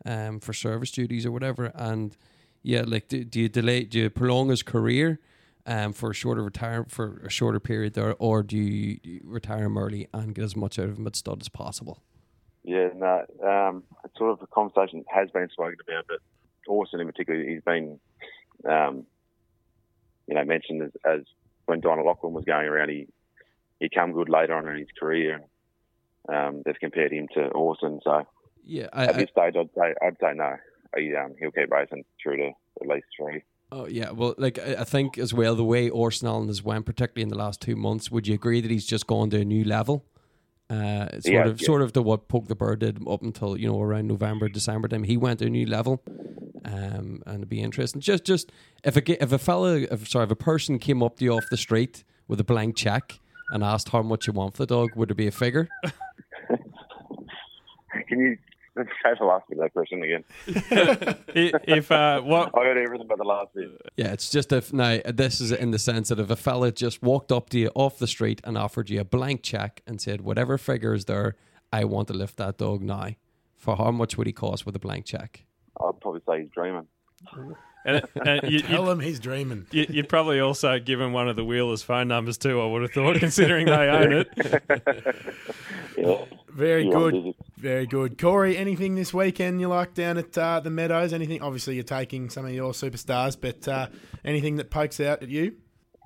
[0.06, 1.72] um, for service duties or whatever.
[1.76, 2.18] And
[2.64, 5.20] yeah, like do, do you delay do you prolong his career
[5.66, 9.22] um, for a shorter retire for a shorter period there, or do you, do you
[9.24, 12.02] retire him early and get as much out of him at stud as possible?
[12.64, 16.20] Yeah, no, um, it's sort of a conversation has been spoken about, but
[16.68, 18.00] Orson in particular, he's been,
[18.70, 19.06] um,
[20.28, 21.22] you know, mentioned as, as
[21.66, 23.08] when Donald Lachlan was going around, he
[23.80, 25.42] he come good later on in his career,
[26.30, 28.00] um, they've compared him to Orson.
[28.04, 28.28] So
[28.64, 30.56] Yeah, I, at I, this stage, I'd say I'd say no.
[30.98, 33.44] He, um, he'll keep racing through to at least three.
[33.72, 36.86] Oh yeah, well, like I I think as well the way Orson Allen has went,
[36.86, 39.46] particularly in the last two months, would you agree that he's just gone to a
[39.46, 40.06] new level?
[40.70, 41.66] Uh, sort Yeah, of, yeah.
[41.66, 44.88] sort of to what Poke the Bird did up until you know around November, December
[44.88, 45.04] time.
[45.04, 46.04] He went to a new level,
[46.66, 48.02] um, and it'd be interesting.
[48.02, 48.52] Just, just
[48.84, 51.46] if a if a fella, if sorry, if a person came up to you off
[51.50, 53.20] the street with a blank check
[53.52, 55.68] and asked how much you want for the dog, would it be a figure?
[58.08, 58.38] Can you
[58.76, 58.84] say
[59.18, 60.24] the last bit of that question again?
[61.68, 63.70] If uh, what I heard everything but the last bit.
[63.98, 67.02] Yeah, it's just if now this is in the sense that if a fella just
[67.02, 70.22] walked up to you off the street and offered you a blank check and said,
[70.22, 71.36] "Whatever figure is there,
[71.74, 73.16] I want to lift that dog now."
[73.58, 75.46] For how much would he cost with a blank check?
[76.16, 76.88] I'd probably say he's dreaming.
[77.86, 79.68] and, and you, Tell him he's dreaming.
[79.72, 82.62] You, you'd probably also give him one of the wheelers' phone numbers too.
[82.62, 85.26] I would have thought, considering they own it.
[85.98, 86.26] Yeah.
[86.48, 87.36] Very You good.
[87.58, 88.18] Very good.
[88.18, 91.14] Correy, anything this weekend you like down at uh, the Meadows?
[91.14, 91.42] Anything?
[91.42, 93.88] Obviously, you're taking some of your superstars, but uh,
[94.26, 95.58] anything that pokes out at you?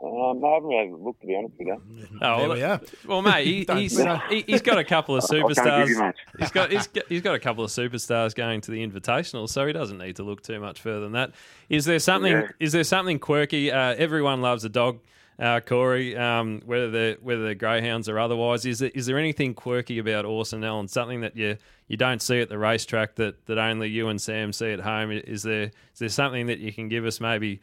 [0.04, 1.82] Um, I haven't really looked, to be honest with you.
[2.22, 2.82] Oh, there well, we are.
[3.08, 3.98] Well, mate, he, he's,
[4.30, 5.88] he, he's got a couple of I can't give superstars.
[5.88, 6.18] you much.
[6.40, 9.66] He's got he's got, he's got a couple of superstars going to the invitational, so
[9.66, 11.32] he doesn't need to look too much further than that.
[11.70, 12.34] Is there something?
[12.34, 12.48] Yeah.
[12.60, 13.72] Is there something quirky?
[13.72, 15.00] Uh, everyone loves a dog,
[15.40, 16.20] uh, Correy.
[16.20, 20.26] Um, whether they're whether they're greyhounds or otherwise, is there, is there anything quirky about
[20.26, 20.90] Orson Allen?
[20.90, 24.52] Something that you you don't see at the racetrack that, that only you and Sam
[24.52, 25.12] see at home?
[25.12, 27.22] Is there is there something that you can give us?
[27.22, 27.62] Maybe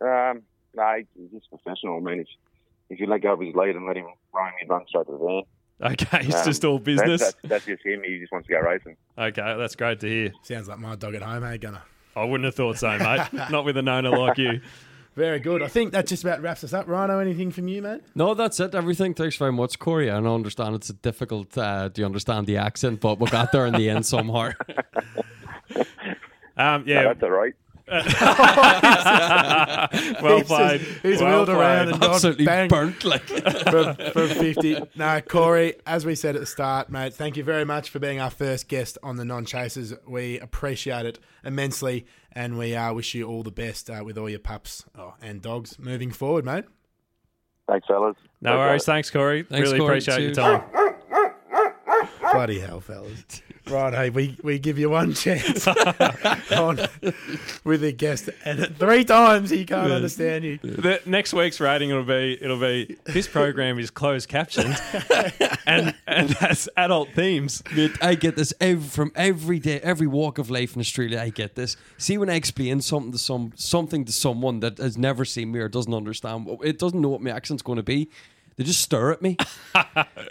[0.00, 0.42] Um,
[0.76, 1.96] no, he's just professional.
[1.96, 2.28] I mean, if,
[2.90, 5.12] if you let go of his lead and let him roam, he'd run straight to
[5.12, 5.92] the van.
[5.92, 7.20] okay, it's Um, just all business.
[7.20, 8.02] that's, that's just him.
[8.04, 8.96] He just wants to go racing.
[9.18, 10.32] Okay, that's great to hear.
[10.42, 11.82] Sounds like my dog at home, hey, Gunner?
[12.14, 13.26] I wouldn't have thought so, mate.
[13.50, 14.60] Not with a nona like you.
[15.16, 15.62] Very good.
[15.62, 16.86] I think that just about wraps us up.
[16.88, 18.02] Rhino, anything from you, mate?
[18.14, 18.74] No, that's it.
[18.74, 19.14] Everything.
[19.14, 20.10] Thanks very much, Correy.
[20.12, 23.88] I understand it's difficult uh, to understand the accent, but we got there in the
[23.88, 24.50] end somehow.
[26.58, 27.54] Um, No, yeah, that's all right.
[30.22, 30.80] well He's played.
[30.80, 33.04] just- he's well wheeled around and gone Absolutely bang burnt.
[33.04, 34.72] Like from, from 50.
[34.96, 38.20] No, Correy, as we said at the start, mate, thank you very much for being
[38.20, 39.94] our first guest on the Non Chasers.
[40.06, 44.28] We appreciate it immensely, and we uh, wish you all the best uh, with all
[44.28, 46.64] your pups oh, and dogs moving forward, mate.
[47.68, 48.16] Thanks, fellas.
[48.40, 48.84] No Take worries.
[48.84, 48.94] care.
[48.94, 49.48] Thanks, Correy.
[49.48, 49.86] Thanks, really Correy.
[49.86, 50.94] appreciate your time.
[52.36, 53.42] Bloody hell, fellas.
[53.68, 55.66] Right, hey, we, we give you one chance
[56.52, 56.78] on
[57.64, 60.58] with a guest, and three times he can't understand you.
[60.58, 64.76] The next week's rating will be it'll be this program is closed captioned
[65.66, 67.62] and and has adult themes.
[68.00, 71.20] I get this ev- from every day, every walk of life in Australia.
[71.20, 71.76] I get this.
[71.98, 75.58] See, when I explain something to some something to someone that has never seen me
[75.58, 78.10] or doesn't understand, it doesn't know what my accent's going to be.
[78.56, 79.36] They just stare at me,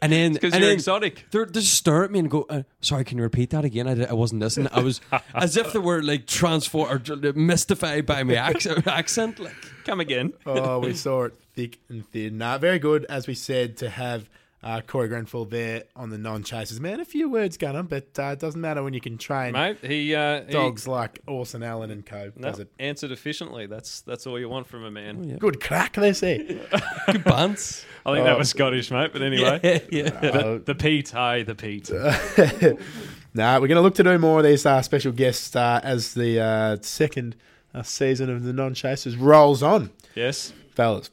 [0.01, 1.25] and then Because you're then exotic.
[1.29, 3.87] They're, they just stare at me and go, uh, "Sorry, can you repeat that again?
[3.87, 4.67] I, I wasn't listening.
[4.71, 4.99] I was
[5.35, 8.87] as if they were like transformed or mystified by my accent.
[8.87, 9.39] accent.
[9.39, 10.33] Like, Come again.
[10.45, 12.41] Oh, we saw it thick and thin.
[12.41, 14.27] Uh, very good, as we said, to have
[14.65, 16.81] uh, Correy Grenfell there on the non chasers.
[16.81, 19.77] Man, a few words, Gunner, but uh, it doesn't matter when you can train Mate,
[19.83, 22.31] he uh he- dogs like Orson Allen and co.
[22.35, 22.69] no, Does it?
[22.79, 23.67] answered efficiently.
[23.67, 25.37] That's that's all you want from a man.
[25.37, 26.39] Good crack, they say.
[27.11, 27.85] good bands.
[28.07, 28.25] I think Oh.
[28.25, 29.11] that was Scottish, mate.
[29.13, 29.59] But anyway,
[29.91, 30.09] yeah.
[30.09, 31.89] the, the Pete, hey, the Pete.
[33.33, 36.13] nah, we're going to look to do more of these uh, special guests uh, as
[36.13, 37.35] the uh, second
[37.73, 39.91] uh, season of the non chasers rolls on.
[40.15, 41.09] Yes, Fellas,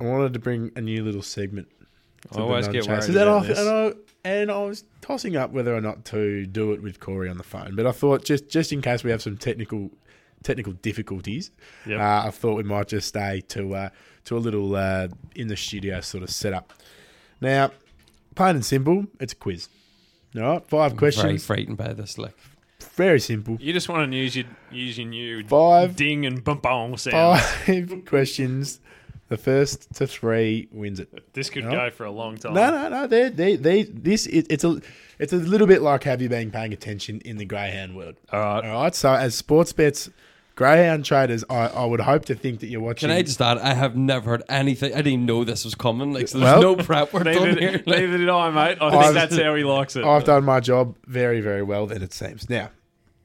[0.00, 1.68] I wanted to bring a new little segment.
[2.32, 3.58] I always get worried and, about I, this.
[3.58, 3.92] and, I,
[4.24, 7.44] and I was tossing up whether or not to do it with Correy on the
[7.44, 9.90] phone, but I thought just just in case we have some technical
[10.42, 11.50] technical difficulties,
[11.86, 12.00] Yep.
[12.00, 13.88] uh, I thought we might just stay to uh,
[14.24, 16.72] to a little uh, in the studio sort of setup.
[17.40, 17.72] Now,
[18.34, 19.68] plain and simple, it's a quiz.
[20.36, 22.18] All right, five Very questions, frightened by this.
[22.18, 22.34] Like,
[22.96, 23.56] very simple.
[23.60, 25.94] You just want to use your use your new Five.
[25.96, 27.40] ding and bum bum sound.
[27.40, 28.80] Five questions.
[29.28, 31.32] The first to three wins it.
[31.32, 31.70] This could No.
[31.70, 32.52] go for a long time.
[32.54, 33.06] No, no, no.
[33.06, 33.82] They, they, they.
[33.84, 34.80] This it, it's a,
[35.18, 38.16] it's a little bit like have you been paying attention in the greyhound world?
[38.32, 38.64] All right.
[38.64, 38.94] All right.
[38.94, 40.10] So as sports bets,
[40.56, 43.08] greyhound traders, I, I would hope to think that you're watching.
[43.08, 43.56] can I just add?
[43.58, 44.94] I have never heard anything.
[44.94, 46.12] I didn't know this was coming.
[46.12, 47.70] Like, so there's Well- no prep work Neither, done here.
[47.78, 48.78] did, neither did I, mate.
[48.80, 50.04] I I've- think that's how he likes it.
[50.04, 51.86] I've done my job very, very well.
[51.86, 52.50] Then it seems.
[52.50, 52.70] Now,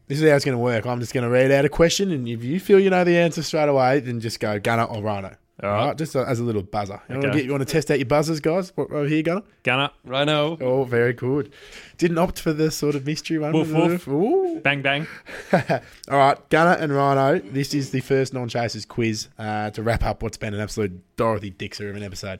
[0.07, 0.85] this is how it's going to work.
[0.85, 3.17] I'm just going to read out a question, and if you feel you know the
[3.17, 5.35] answer straight away, then just go Gunner or Rhino.
[5.62, 5.98] All right.
[5.98, 7.02] Just as a little buzzer.
[7.10, 8.72] You, want to get, you want to test out your buzzers, guys?
[8.76, 9.41] What- Over here, Gunner.
[9.63, 10.58] Gunner, Rhino.
[10.62, 11.52] Oh, very good.
[11.98, 13.52] Didn't opt for the sort of mystery one.
[13.52, 14.08] Woof, woof.
[14.08, 14.62] Ooh.
[14.62, 15.06] bang bang.
[15.54, 20.04] All right, Gunner and Rhino, this is the first non chasers quiz uh, to wrap
[20.04, 22.39] up what's been an absolute Dorothy Dixer of an episode.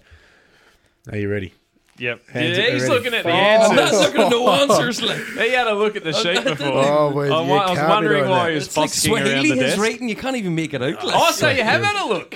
[1.12, 1.54] Are you ready?
[1.98, 2.30] Yep.
[2.30, 5.02] Hands Yeah, he's looking at the Oh, I'm not looking at the answers.
[5.02, 6.68] Like, He had a look at the sheet before.
[6.70, 8.50] Oh, well, I, you I was wondering why that.
[8.52, 9.82] he was it's like foxing around Swahili the is desk.
[9.82, 10.08] writing.
[10.08, 11.04] You can't even make it out.
[11.04, 11.16] Like.
[11.18, 12.36] Oh, so you have had a look.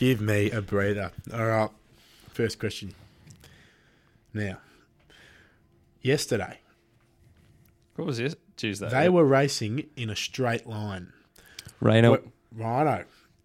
[0.00, 1.10] Give me a breather.
[1.30, 1.68] All right,
[2.32, 2.94] first question.
[4.32, 4.56] Now,
[6.00, 6.58] yesterday,
[7.96, 8.34] What was this?
[8.56, 8.88] Tuesday.
[8.88, 11.12] they were racing in a straight line.
[11.82, 12.12] Rhino.
[12.12, 12.24] What-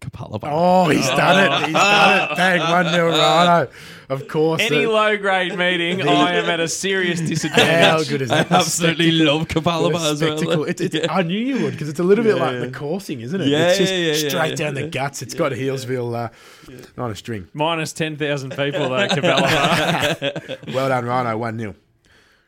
[0.02, 0.48] Rhino, Capalaba.
[0.50, 1.66] Oh, he's done it.
[1.66, 2.36] He's done it.
[2.36, 3.68] Dang, 1 0 Rhino.
[4.08, 4.62] Of course.
[4.62, 7.66] Any the- low grade meeting, I am at a serious disadvantage.
[7.84, 8.08] how disadvantage.
[8.08, 8.52] good is I that?
[8.52, 10.36] absolutely love The Capalaba as well.
[10.38, 10.64] spectacle.
[10.64, 11.06] It's, it's, Yeah.
[11.12, 13.48] I knew you would because it's a little bit like the coursing, isn't it?
[13.48, 14.54] Yeah, it's just yeah, yeah, yeah, straight yeah.
[14.56, 15.22] down the guts.
[15.22, 17.48] It's got Healesville uh, on a string.
[17.52, 20.72] Minus 10,000 people, though, Cabela.
[20.74, 21.36] Well done, Rhino.
[21.36, 21.74] 1 0.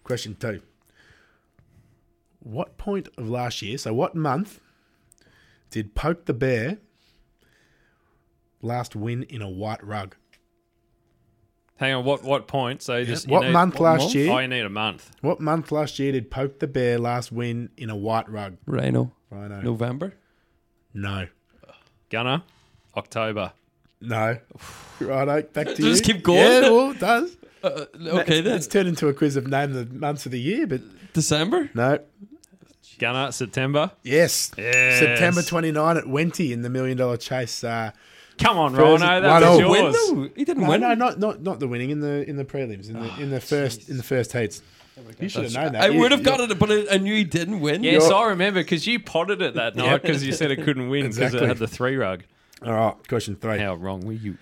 [0.05, 0.61] Question two.
[2.41, 4.61] What point of last year, so what month,
[5.71, 6.79] did Poke the Bear
[8.63, 10.15] last win in a white rug?
[11.77, 12.83] Hang on, what what point?
[12.83, 14.15] So you just What need- month last month?
[14.17, 14.33] year?
[14.33, 15.11] Oh, you need a month.
[15.21, 18.57] What month last year did Poke the Bear last win in a white rug?
[18.67, 19.13] Rhino.
[19.31, 19.61] Rhino.
[19.61, 20.15] November.
[20.93, 21.29] No.
[22.11, 22.43] Gunner,
[22.97, 23.53] October.
[24.01, 24.39] No.
[24.99, 25.91] Rhino, back to you.
[25.91, 26.39] Just keep going.
[26.39, 27.37] Yeah, well, it does.
[27.63, 28.57] Uh, okay then.
[28.57, 30.81] It's turned into a quiz of name the months of the year, but
[31.13, 31.71] December.
[31.75, 31.99] no.
[32.99, 33.93] Gunner, September.
[34.03, 34.51] Yes.
[34.59, 34.99] Yes.
[34.99, 37.63] September 29 at Wenty in the Million Dollar Chase.
[37.63, 37.93] Uh,
[38.39, 39.71] Come on, First- Rhino, one that was all.
[39.71, 39.97] Win yours.
[40.11, 40.29] though.
[40.37, 40.81] He didn't no, win.
[40.81, 43.31] no, not not not the winning in the in the prelims in the ah, in
[43.31, 44.63] the first in the first heats.
[45.21, 45.83] You should have known that.
[45.83, 47.85] I would have got it, but I, I knew he didn't win.
[47.85, 50.89] Yes, You're- I remember because you potted it that night because you said it couldn't
[50.89, 51.45] win because Exactly.
[51.45, 52.25] it had the three rug.
[52.65, 53.59] All right, question three.
[53.59, 54.39] How wrong were you?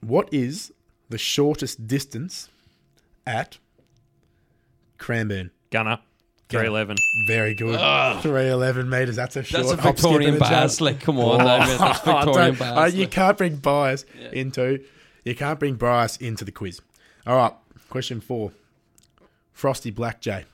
[0.00, 0.72] What is
[1.08, 2.48] the shortest distance
[3.26, 3.58] at
[4.98, 5.50] Cranbourne?
[5.70, 6.00] Gunner,
[6.60, 6.96] three eleven.
[7.26, 7.78] Very good.
[7.78, 9.16] 311 metres.
[9.16, 10.50] That's a short That's a hop, skip, Victorian and a jump.
[10.52, 10.80] bias.
[10.80, 11.78] Like, come on, now, mate.
[11.78, 14.80] That's Victorian Don't- uh, you can't bring bias into
[15.24, 16.80] you can't bring bias into the quiz.
[17.26, 17.52] All right,
[17.90, 18.52] question four.
[19.52, 20.44] Frosty Black Jay.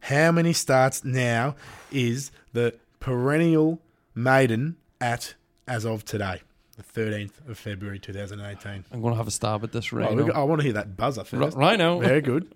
[0.00, 1.54] How many starts now
[1.92, 3.80] is the perennial
[4.14, 5.34] maiden at
[5.68, 6.42] as of today,
[6.76, 8.84] the thirteenth of February, two thousand eighteen?
[8.92, 10.32] I'm going to have a stab at this Oh, right we now.
[10.32, 11.56] I want to hear that buzzer Ri- first.
[11.56, 12.00] Rhino.
[12.00, 12.52] Very good.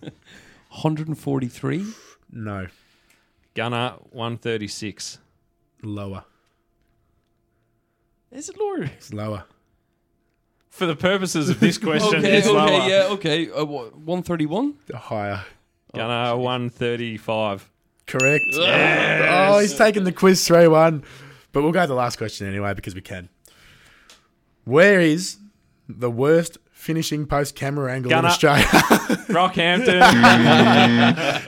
[0.70, 1.84] 143.
[2.38, 2.66] No,
[3.54, 5.18] Gunner, one thirty six.
[5.82, 6.24] lower.
[8.30, 8.82] Is it lower?
[8.84, 9.44] It's lower.
[10.68, 12.88] For the purposes of this question, Okay, it's okay, lower.
[12.88, 13.50] yeah, okay.
[13.50, 14.74] Uh, what, 131?
[14.94, 15.44] Higher.
[15.94, 17.70] Gunner, one thirty five.
[18.06, 18.44] Correct.
[18.54, 21.02] Oh, he's taking the quiz 3 1.
[21.52, 23.28] But we'll go to the last question anyway because we can.
[24.64, 25.38] Where is
[25.88, 28.28] the worst finishing post camera angle Gunner.
[28.28, 28.64] in Australia?
[29.28, 29.98] Rockhampton.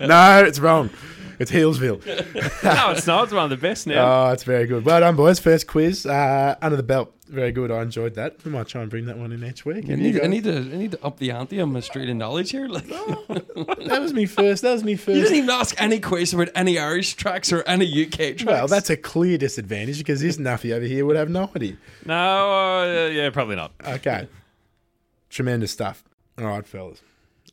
[0.08, 0.90] no, it's wrong.
[1.38, 2.04] It's Healesville.
[2.64, 3.24] no, it's not.
[3.24, 4.26] It's one of the best now.
[4.26, 4.84] Oh, it's very good.
[4.84, 5.38] Well done, boys.
[5.38, 7.14] First quiz uh, under the belt.
[7.28, 7.70] Very good.
[7.70, 8.44] I enjoyed that.
[8.44, 9.88] We might try and bring that one in each week.
[9.88, 12.16] I need, I, need to, I need to up the ante on my street of
[12.16, 12.66] knowledge here.
[12.66, 14.62] Like, that was me first.
[14.62, 15.16] That was me first.
[15.16, 18.44] you didn't even ask any question about any Irish tracks or any UK tracks.
[18.44, 21.76] Well, that's a clear disadvantage because this nuffy over here would have no idea.
[22.04, 22.14] no,
[22.80, 23.72] uh, yeah, probably not.
[23.86, 24.26] Okay.
[25.30, 26.04] Tremendous stuff.
[26.38, 27.00] All right, fellas.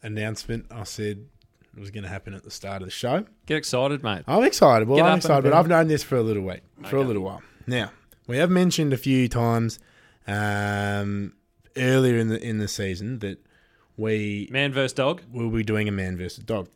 [0.03, 1.25] Announcement I said
[1.75, 3.25] it was going to happen at the start of the show.
[3.45, 4.23] Get excited, mate.
[4.27, 4.87] I'm excited.
[4.87, 5.53] Well, Get I'm excited, but.
[5.53, 7.41] I've known this for a little week, for a little while.
[7.67, 7.91] Now,
[8.27, 9.79] we have mentioned a few times
[10.27, 11.33] um,
[11.75, 13.39] earlier in the in the season that
[13.97, 15.21] we Man versus dog.
[15.31, 16.69] We'll be doing a man versus dog.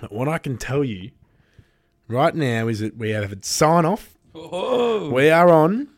[0.00, 1.10] But what I can tell you
[2.08, 4.16] right now is that we have a sign off.
[4.34, 5.10] Oh.
[5.10, 5.88] We are on.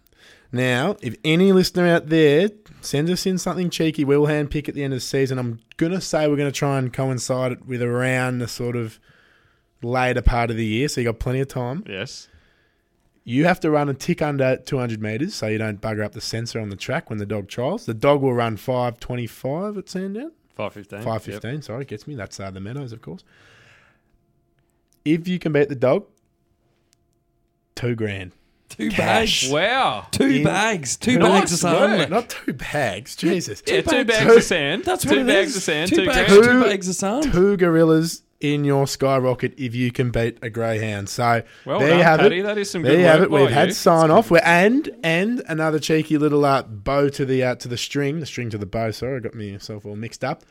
[0.53, 2.49] Now, if any listener out there
[2.85, 5.39] sends us in something cheeky, we'll handpick at the end of the season.
[5.39, 8.77] I'm going to say we're going to try and coincide it with around the sort
[8.77, 8.99] of
[9.83, 11.85] later part of the year, so you got plenty of time.
[11.87, 12.29] Yes.
[13.25, 16.21] You have to run a tick under 200 metres so you don't bugger up the
[16.21, 17.87] sensor on the track when the dog trials.
[17.87, 20.33] The dog will run 525 at Sandown.
[20.55, 20.99] Five fifteen.
[21.01, 22.15] 515, sorry, it gets me.
[22.15, 23.25] That's uh, the Meadows, of course.
[25.05, 26.07] If you can beat the dog,
[27.75, 28.33] two grand.
[28.77, 29.43] Two Cash.
[29.45, 29.53] bags.
[29.53, 30.07] Wow.
[30.11, 30.97] Two In- bags.
[30.97, 31.99] Two Nice bags of sand.
[31.99, 32.11] work.
[32.11, 33.63] Not two bags, Jesus.
[33.67, 34.25] Yeah, two bags.
[34.25, 34.85] bags of sand.
[34.85, 35.57] That's two it bags is.
[35.59, 35.91] of sand.
[35.91, 36.45] Two, Two, bags, grand.
[36.65, 37.33] two bags of sand.
[37.33, 41.09] Two gorillas in your skyrocket if you can beat a greyhound.
[41.09, 42.41] So Well there done, you have Paddy.
[42.41, 42.43] it.
[42.43, 43.33] That is some there good you have work it.
[43.33, 43.75] We've by had you.
[43.75, 44.31] sign off.
[44.31, 48.27] We're, and and another cheeky little uh, bow to the uh, to the string, the
[48.27, 48.91] string to the bow.
[48.91, 50.43] Sorry, I got myself all mixed up.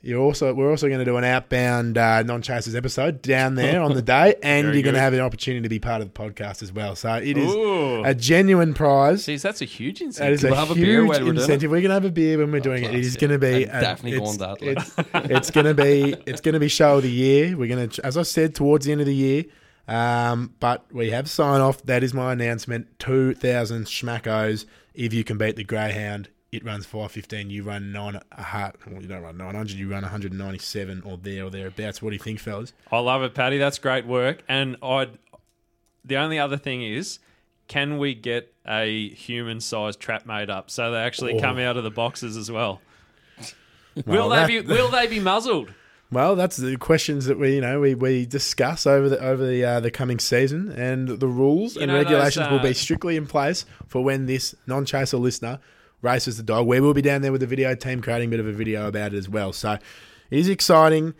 [0.00, 3.82] You're also we're also going to do an outbound uh, non chasers episode down there
[3.82, 6.18] on the day, and you're going to have an opportunity to be part of the
[6.18, 6.94] podcast as well.
[6.94, 8.04] So it is Ooh.
[8.04, 9.26] a genuine prize.
[9.26, 10.34] Jeez, that's a huge incentive.
[10.34, 11.40] is We'll a have a beer huge while we're doing it.
[11.40, 11.70] incentive.
[11.72, 12.88] We're gonna have a beer when we're doing it.
[12.88, 13.20] It class, is yeah.
[13.20, 14.62] gonna be I'm definitely it's, going that.
[14.62, 17.56] It's, it's gonna be it's gonna be show of the year.
[17.56, 19.44] We're gonna, as I said, towards the end of the year.
[19.88, 21.82] Um, but we have sign off.
[21.82, 22.98] That is my announcement.
[23.00, 24.64] Two thousand schmackos.
[24.94, 27.50] If you can beat the greyhound, it runs five fifteen.
[27.50, 28.76] You run nine a heart.
[28.86, 29.76] Well, you don't run nine hundred.
[29.76, 32.00] You run one hundred ninety seven or there or thereabouts.
[32.00, 32.72] What do you think, fellas?
[32.90, 33.58] I love it, Paddy.
[33.58, 34.42] That's great work.
[34.48, 35.10] And I'd.
[36.04, 37.18] The only other thing is,
[37.66, 41.40] can we get a human-sized trap made up so they actually Oh.
[41.40, 42.80] come out of the boxes as well?
[44.06, 44.66] Well, will that- they be?
[44.66, 45.72] Will they be muzzled?
[46.10, 49.64] Well, that's the questions that we you know we, we discuss over the over the
[49.64, 52.72] uh, the coming season, and the rules You and know those, regulations will uh, be
[52.74, 55.58] strictly in place for when this non-chaser listener
[56.02, 56.66] races the dog.
[56.66, 58.88] We will be down there with the video team creating a bit of a video
[58.88, 59.52] about it as well.
[59.52, 61.14] So it is exciting.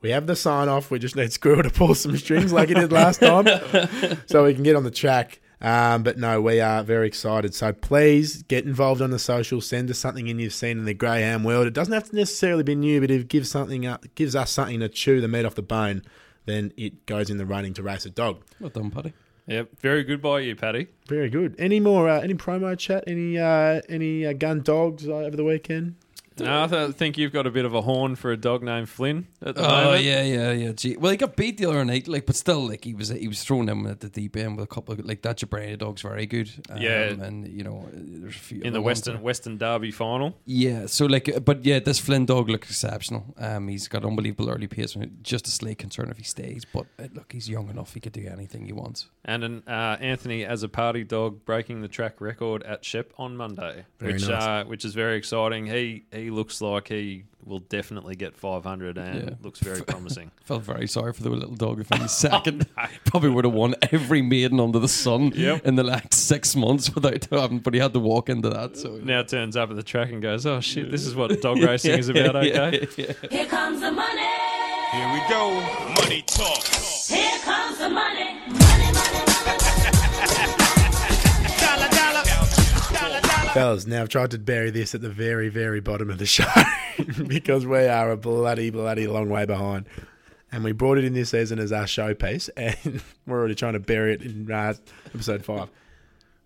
[0.00, 0.90] We have the sign off.
[0.90, 3.46] We just need Squirrel to pull some strings like he did last time,
[4.26, 5.40] so we can get on the track.
[5.60, 7.54] Um, but no, we are very excited.
[7.54, 9.62] So please get involved on the social.
[9.62, 11.66] Send us something in you've seen in the Greyhound world.
[11.66, 14.50] It doesn't have to necessarily be new, but if it gives something up, gives us
[14.50, 16.02] something to chew the meat off the bone,
[16.44, 18.42] then it goes in the running to race a dog.
[18.60, 19.14] Well done, Paddy.
[19.46, 20.88] Yep, very good by you, Paddy.
[21.06, 21.54] Very good.
[21.58, 22.08] Any more?
[22.08, 23.04] Uh, any promo chat?
[23.06, 25.96] Any uh, any uh, gun dogs uh, over the weekend?
[26.38, 28.88] No, I th- think you've got a bit of a horn for a dog named
[28.88, 30.04] Flynn at the Oh moment.
[30.04, 30.72] yeah, yeah, yeah.
[30.72, 30.96] Gee.
[30.96, 33.42] Well, he got beat the other night, like, but still, like, he was he was
[33.44, 35.38] throwing them at the deep end with a couple of like that.
[35.38, 36.50] Jabrani dog's very good.
[36.70, 37.10] Um, Yeah.
[37.10, 40.36] and you know, there's a few in other the ones Western that- Western Derby final.
[40.44, 43.34] Yeah, so like, uh, but yeah, this Flynn dog looks exceptional.
[43.38, 44.96] Um, he's got unbelievable early pace.
[45.22, 48.12] Just a slight concern if he stays, but uh, look, he's young enough; he could
[48.12, 49.08] do anything he wants.
[49.24, 53.36] And an, uh, Anthony as a party dog breaking the track record at Shep on
[53.36, 54.42] Monday, Very which nice.
[54.42, 55.66] uh, which is very exciting.
[55.66, 59.34] He he looks like he will definitely get 500 and Yeah.
[59.42, 60.30] looks very promising.
[60.44, 61.78] Felt very sorry for the little dog.
[61.80, 65.66] If he's second, oh, probably would have won every maiden under the sun Yep.
[65.66, 67.58] in the last six months without having.
[67.58, 68.76] But he had to walk into that.
[68.78, 71.58] So now turns up at the track and goes, "Oh shit, this is what dog
[71.62, 72.86] racing is about." Okay,
[73.30, 74.28] Here comes the money.
[74.92, 75.50] Here we go.
[76.00, 76.64] Money talk.
[76.64, 78.24] Here comes the money.
[78.24, 78.33] Money,
[83.54, 86.44] Fellas, now I've tried to bury this at the very, very bottom of the show
[87.28, 89.86] because we are a bloody, bloody long way behind.
[90.50, 93.78] And we brought it in this season as our showpiece, and we're already trying to
[93.80, 94.74] bury it in uh,
[95.14, 95.68] episode five.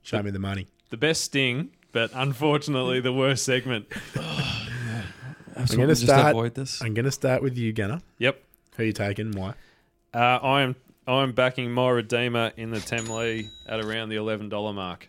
[0.03, 0.67] Show me the money.
[0.91, 3.87] the best sting, but unfortunately the worst segment.
[5.57, 6.83] I'm gonna start- avoid this.
[6.83, 8.01] I'm going to start with you, Gunner.
[8.19, 8.41] Yep,
[8.77, 9.33] Who are you taking?
[9.33, 9.55] Why?
[10.15, 14.73] uh, I am I'm backing my redeemer in the Temlee at around the eleven dollar
[14.75, 15.09] mark.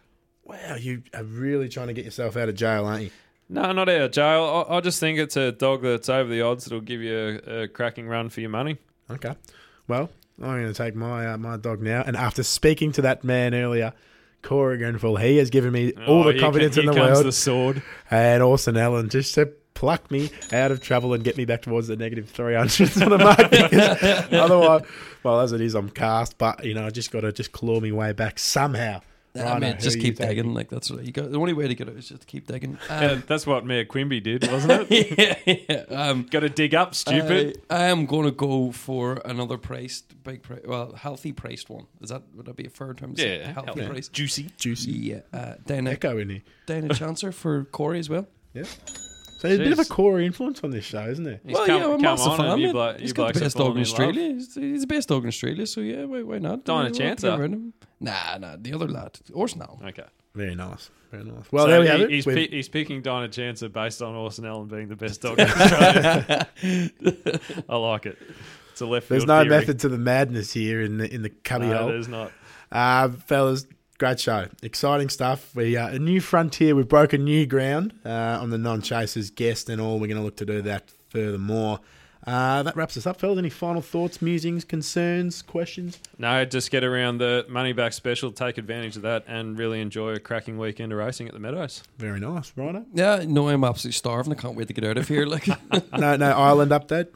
[0.49, 3.11] Wow, you are really trying to get yourself out of jail, aren't you?
[3.49, 4.65] No, not out of jail.
[4.69, 7.61] I, I just think it's a dog that's over the odds that'll give you a,
[7.63, 8.77] a cracking run for your money.
[9.11, 9.35] Okay.
[9.87, 10.09] Well,
[10.41, 12.03] I'm going to take my uh, my dog now.
[12.05, 13.93] And after speaking to that man earlier,
[14.43, 17.25] Correy Grenfell, he has given me all Oh, the confidence co- in the world.
[17.25, 17.81] the sword.
[18.11, 21.87] and Orsen Allen just to pluck me out of trouble and get me back towards
[21.87, 24.33] the negative 300s on the market.
[24.33, 24.81] Otherwise,
[25.23, 26.37] well, as it is, I'm cast.
[26.37, 29.01] But, you know, I just got to just claw me way back somehow.
[29.35, 30.35] I Rhino, mean, who just are keep you taking?
[30.37, 30.53] digging.
[30.55, 31.21] Like that's what you go.
[31.27, 32.77] The only way to get it is just to keep digging.
[32.89, 35.45] Yeah, Um, that's what Mayor Quimby did, wasn't it?
[35.47, 35.95] yeah, yeah.
[36.09, 37.61] Um, Got to dig up, stupid.
[37.69, 41.85] I, I am going to go for another priced, big, pri- well, healthy priced one.
[42.01, 43.13] Is that would that be a fair term?
[43.15, 43.39] to say?
[43.39, 43.87] yeah, healthy healthy.
[43.87, 44.07] price.
[44.07, 44.49] juicy.
[44.57, 44.91] Juicy.
[44.91, 46.41] Yeah, uh, Dana, Echo in here.
[46.65, 48.27] Dana Chancer for Correy as well.
[48.53, 48.63] Yeah.
[49.39, 51.39] So there's a bit of a core influence on this show, isn't there?
[51.45, 52.45] He's well, come, yeah, I'm a come massive on, fan.
[52.47, 52.73] and you, mate.
[52.73, 53.81] blo- he's you got the best dog in in.
[53.81, 54.33] Australia.
[54.33, 56.65] He's, he's the best dog in Australia, so yeah, why, why not?
[56.65, 57.21] Donna Why- why Chancer.
[57.21, 57.73] get rid?
[58.01, 59.79] Nah, nah, the other lad, Orsen Allen.
[59.87, 60.03] Okay.
[60.35, 60.89] Very nice.
[61.11, 61.45] Very nice.
[61.51, 62.09] Well, So there we he- have it.
[62.11, 65.47] He's, We've- he's picking Dinah Chancer based on Orsen Allen being the best dog in
[65.49, 66.47] Australia.
[67.69, 68.17] I like it.
[68.71, 69.49] It's a left field there's no theory.
[69.49, 71.87] method to the madness here in the in the cubby No, hole.
[71.87, 72.31] there's not.
[72.71, 73.65] Uh, fellas,
[73.99, 74.47] great show.
[74.63, 75.53] Exciting stuff.
[75.55, 76.73] We uh, a new frontier.
[76.73, 79.99] We've broken new ground uh, on the non-chasers guest and all.
[79.99, 81.81] We're going to look to do that furthermore.
[82.25, 83.37] Uh, that wraps us up, fellas.
[83.37, 85.99] Any final thoughts, musings, concerns, questions?
[86.17, 90.11] No, just get around the money back special, take advantage of that, and really enjoy
[90.11, 91.83] a cracking weekend of racing at the Meadows.
[91.97, 92.85] Very nice, Rhino.
[92.93, 94.33] Yeah, no, I'm absolutely starving.
[94.33, 95.25] I can't wait to get out of here.
[95.25, 95.47] Like,
[95.97, 97.07] no, no Ireland update.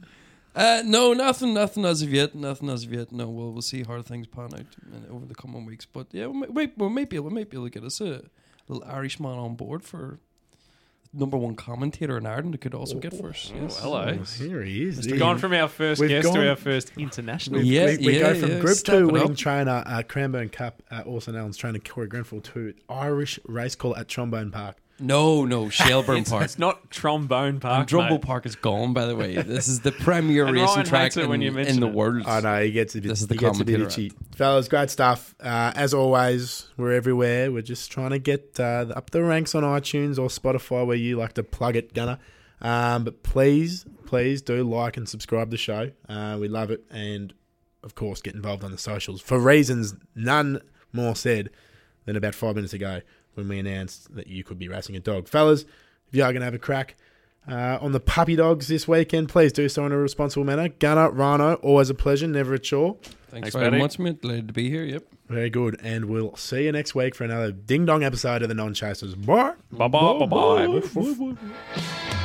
[0.55, 2.35] Uh, no, nothing, nothing as of yet.
[2.35, 3.11] Nothing as of yet.
[3.11, 4.65] No, we'll we'll see how things pan out
[5.11, 5.85] over the coming weeks.
[5.85, 7.99] But yeah, we might, we might be able, we might be able to get us
[8.01, 8.21] a
[8.67, 10.19] little Irishman on board for
[11.15, 12.55] number one commentator in Ireland.
[12.55, 13.53] It could also get first.
[13.55, 13.79] Yes.
[13.79, 14.17] hello.
[14.19, 15.05] Oh, here he is.
[15.07, 17.59] We've gone from our 1st We've guest gone- to our first international.
[17.59, 19.37] We, Yeah, we, we yeah, go from yeah, Group step Two it winning up.
[19.37, 24.07] trainer uh, Cranbourne Cup, uh, Orsen Allen's trainer Correy Grenfell to Irish race call at
[24.07, 24.77] Trombone Park.
[24.99, 26.43] No, no, Shelbourne It's, Park.
[26.43, 27.79] it's not Trombone Park.
[27.79, 28.21] And Drumble mate.
[28.21, 29.35] Park is gone, by the way.
[29.43, 31.93] This is the premier racing Ryan track in, when you in the it.
[31.93, 32.23] world.
[32.25, 33.09] I know he gets a bit.
[33.09, 34.13] This is the he gets a bit commentator itchy.
[34.35, 35.35] Fellas, great stuff.
[35.39, 37.51] Uh, as always, we're everywhere.
[37.51, 41.17] We're just trying to get uh, up the ranks on iTunes or Spotify, where you
[41.17, 42.19] like to plug it, Gunner.
[42.61, 45.91] Um, but please, please do like and subscribe to the show.
[46.07, 47.33] Uh, we love it, and
[47.83, 50.61] of course, get involved on the socials for reasons none
[50.93, 51.49] more said
[52.05, 53.01] than about five minutes ago
[53.35, 55.27] when we announced that you could be racing a dog.
[55.27, 56.95] Fellas, if you are going to have a crack
[57.49, 60.69] uh, on the puppy dogs this weekend, please do so in a responsible manner.
[60.69, 62.97] Gunner, Rhino, always a pleasure, never a chore.
[63.01, 63.81] Thanks, Thanks, very Paddy.
[63.81, 64.21] much, mate.
[64.21, 64.83] Glad to be here.
[64.83, 65.03] Yep.
[65.29, 65.79] Very good.
[65.81, 69.15] And we'll see you next week for another ding dong episode of the Non Chasers.
[69.15, 69.53] Bye.
[69.71, 70.79] Bye bye bye bye.
[70.93, 72.22] Bye.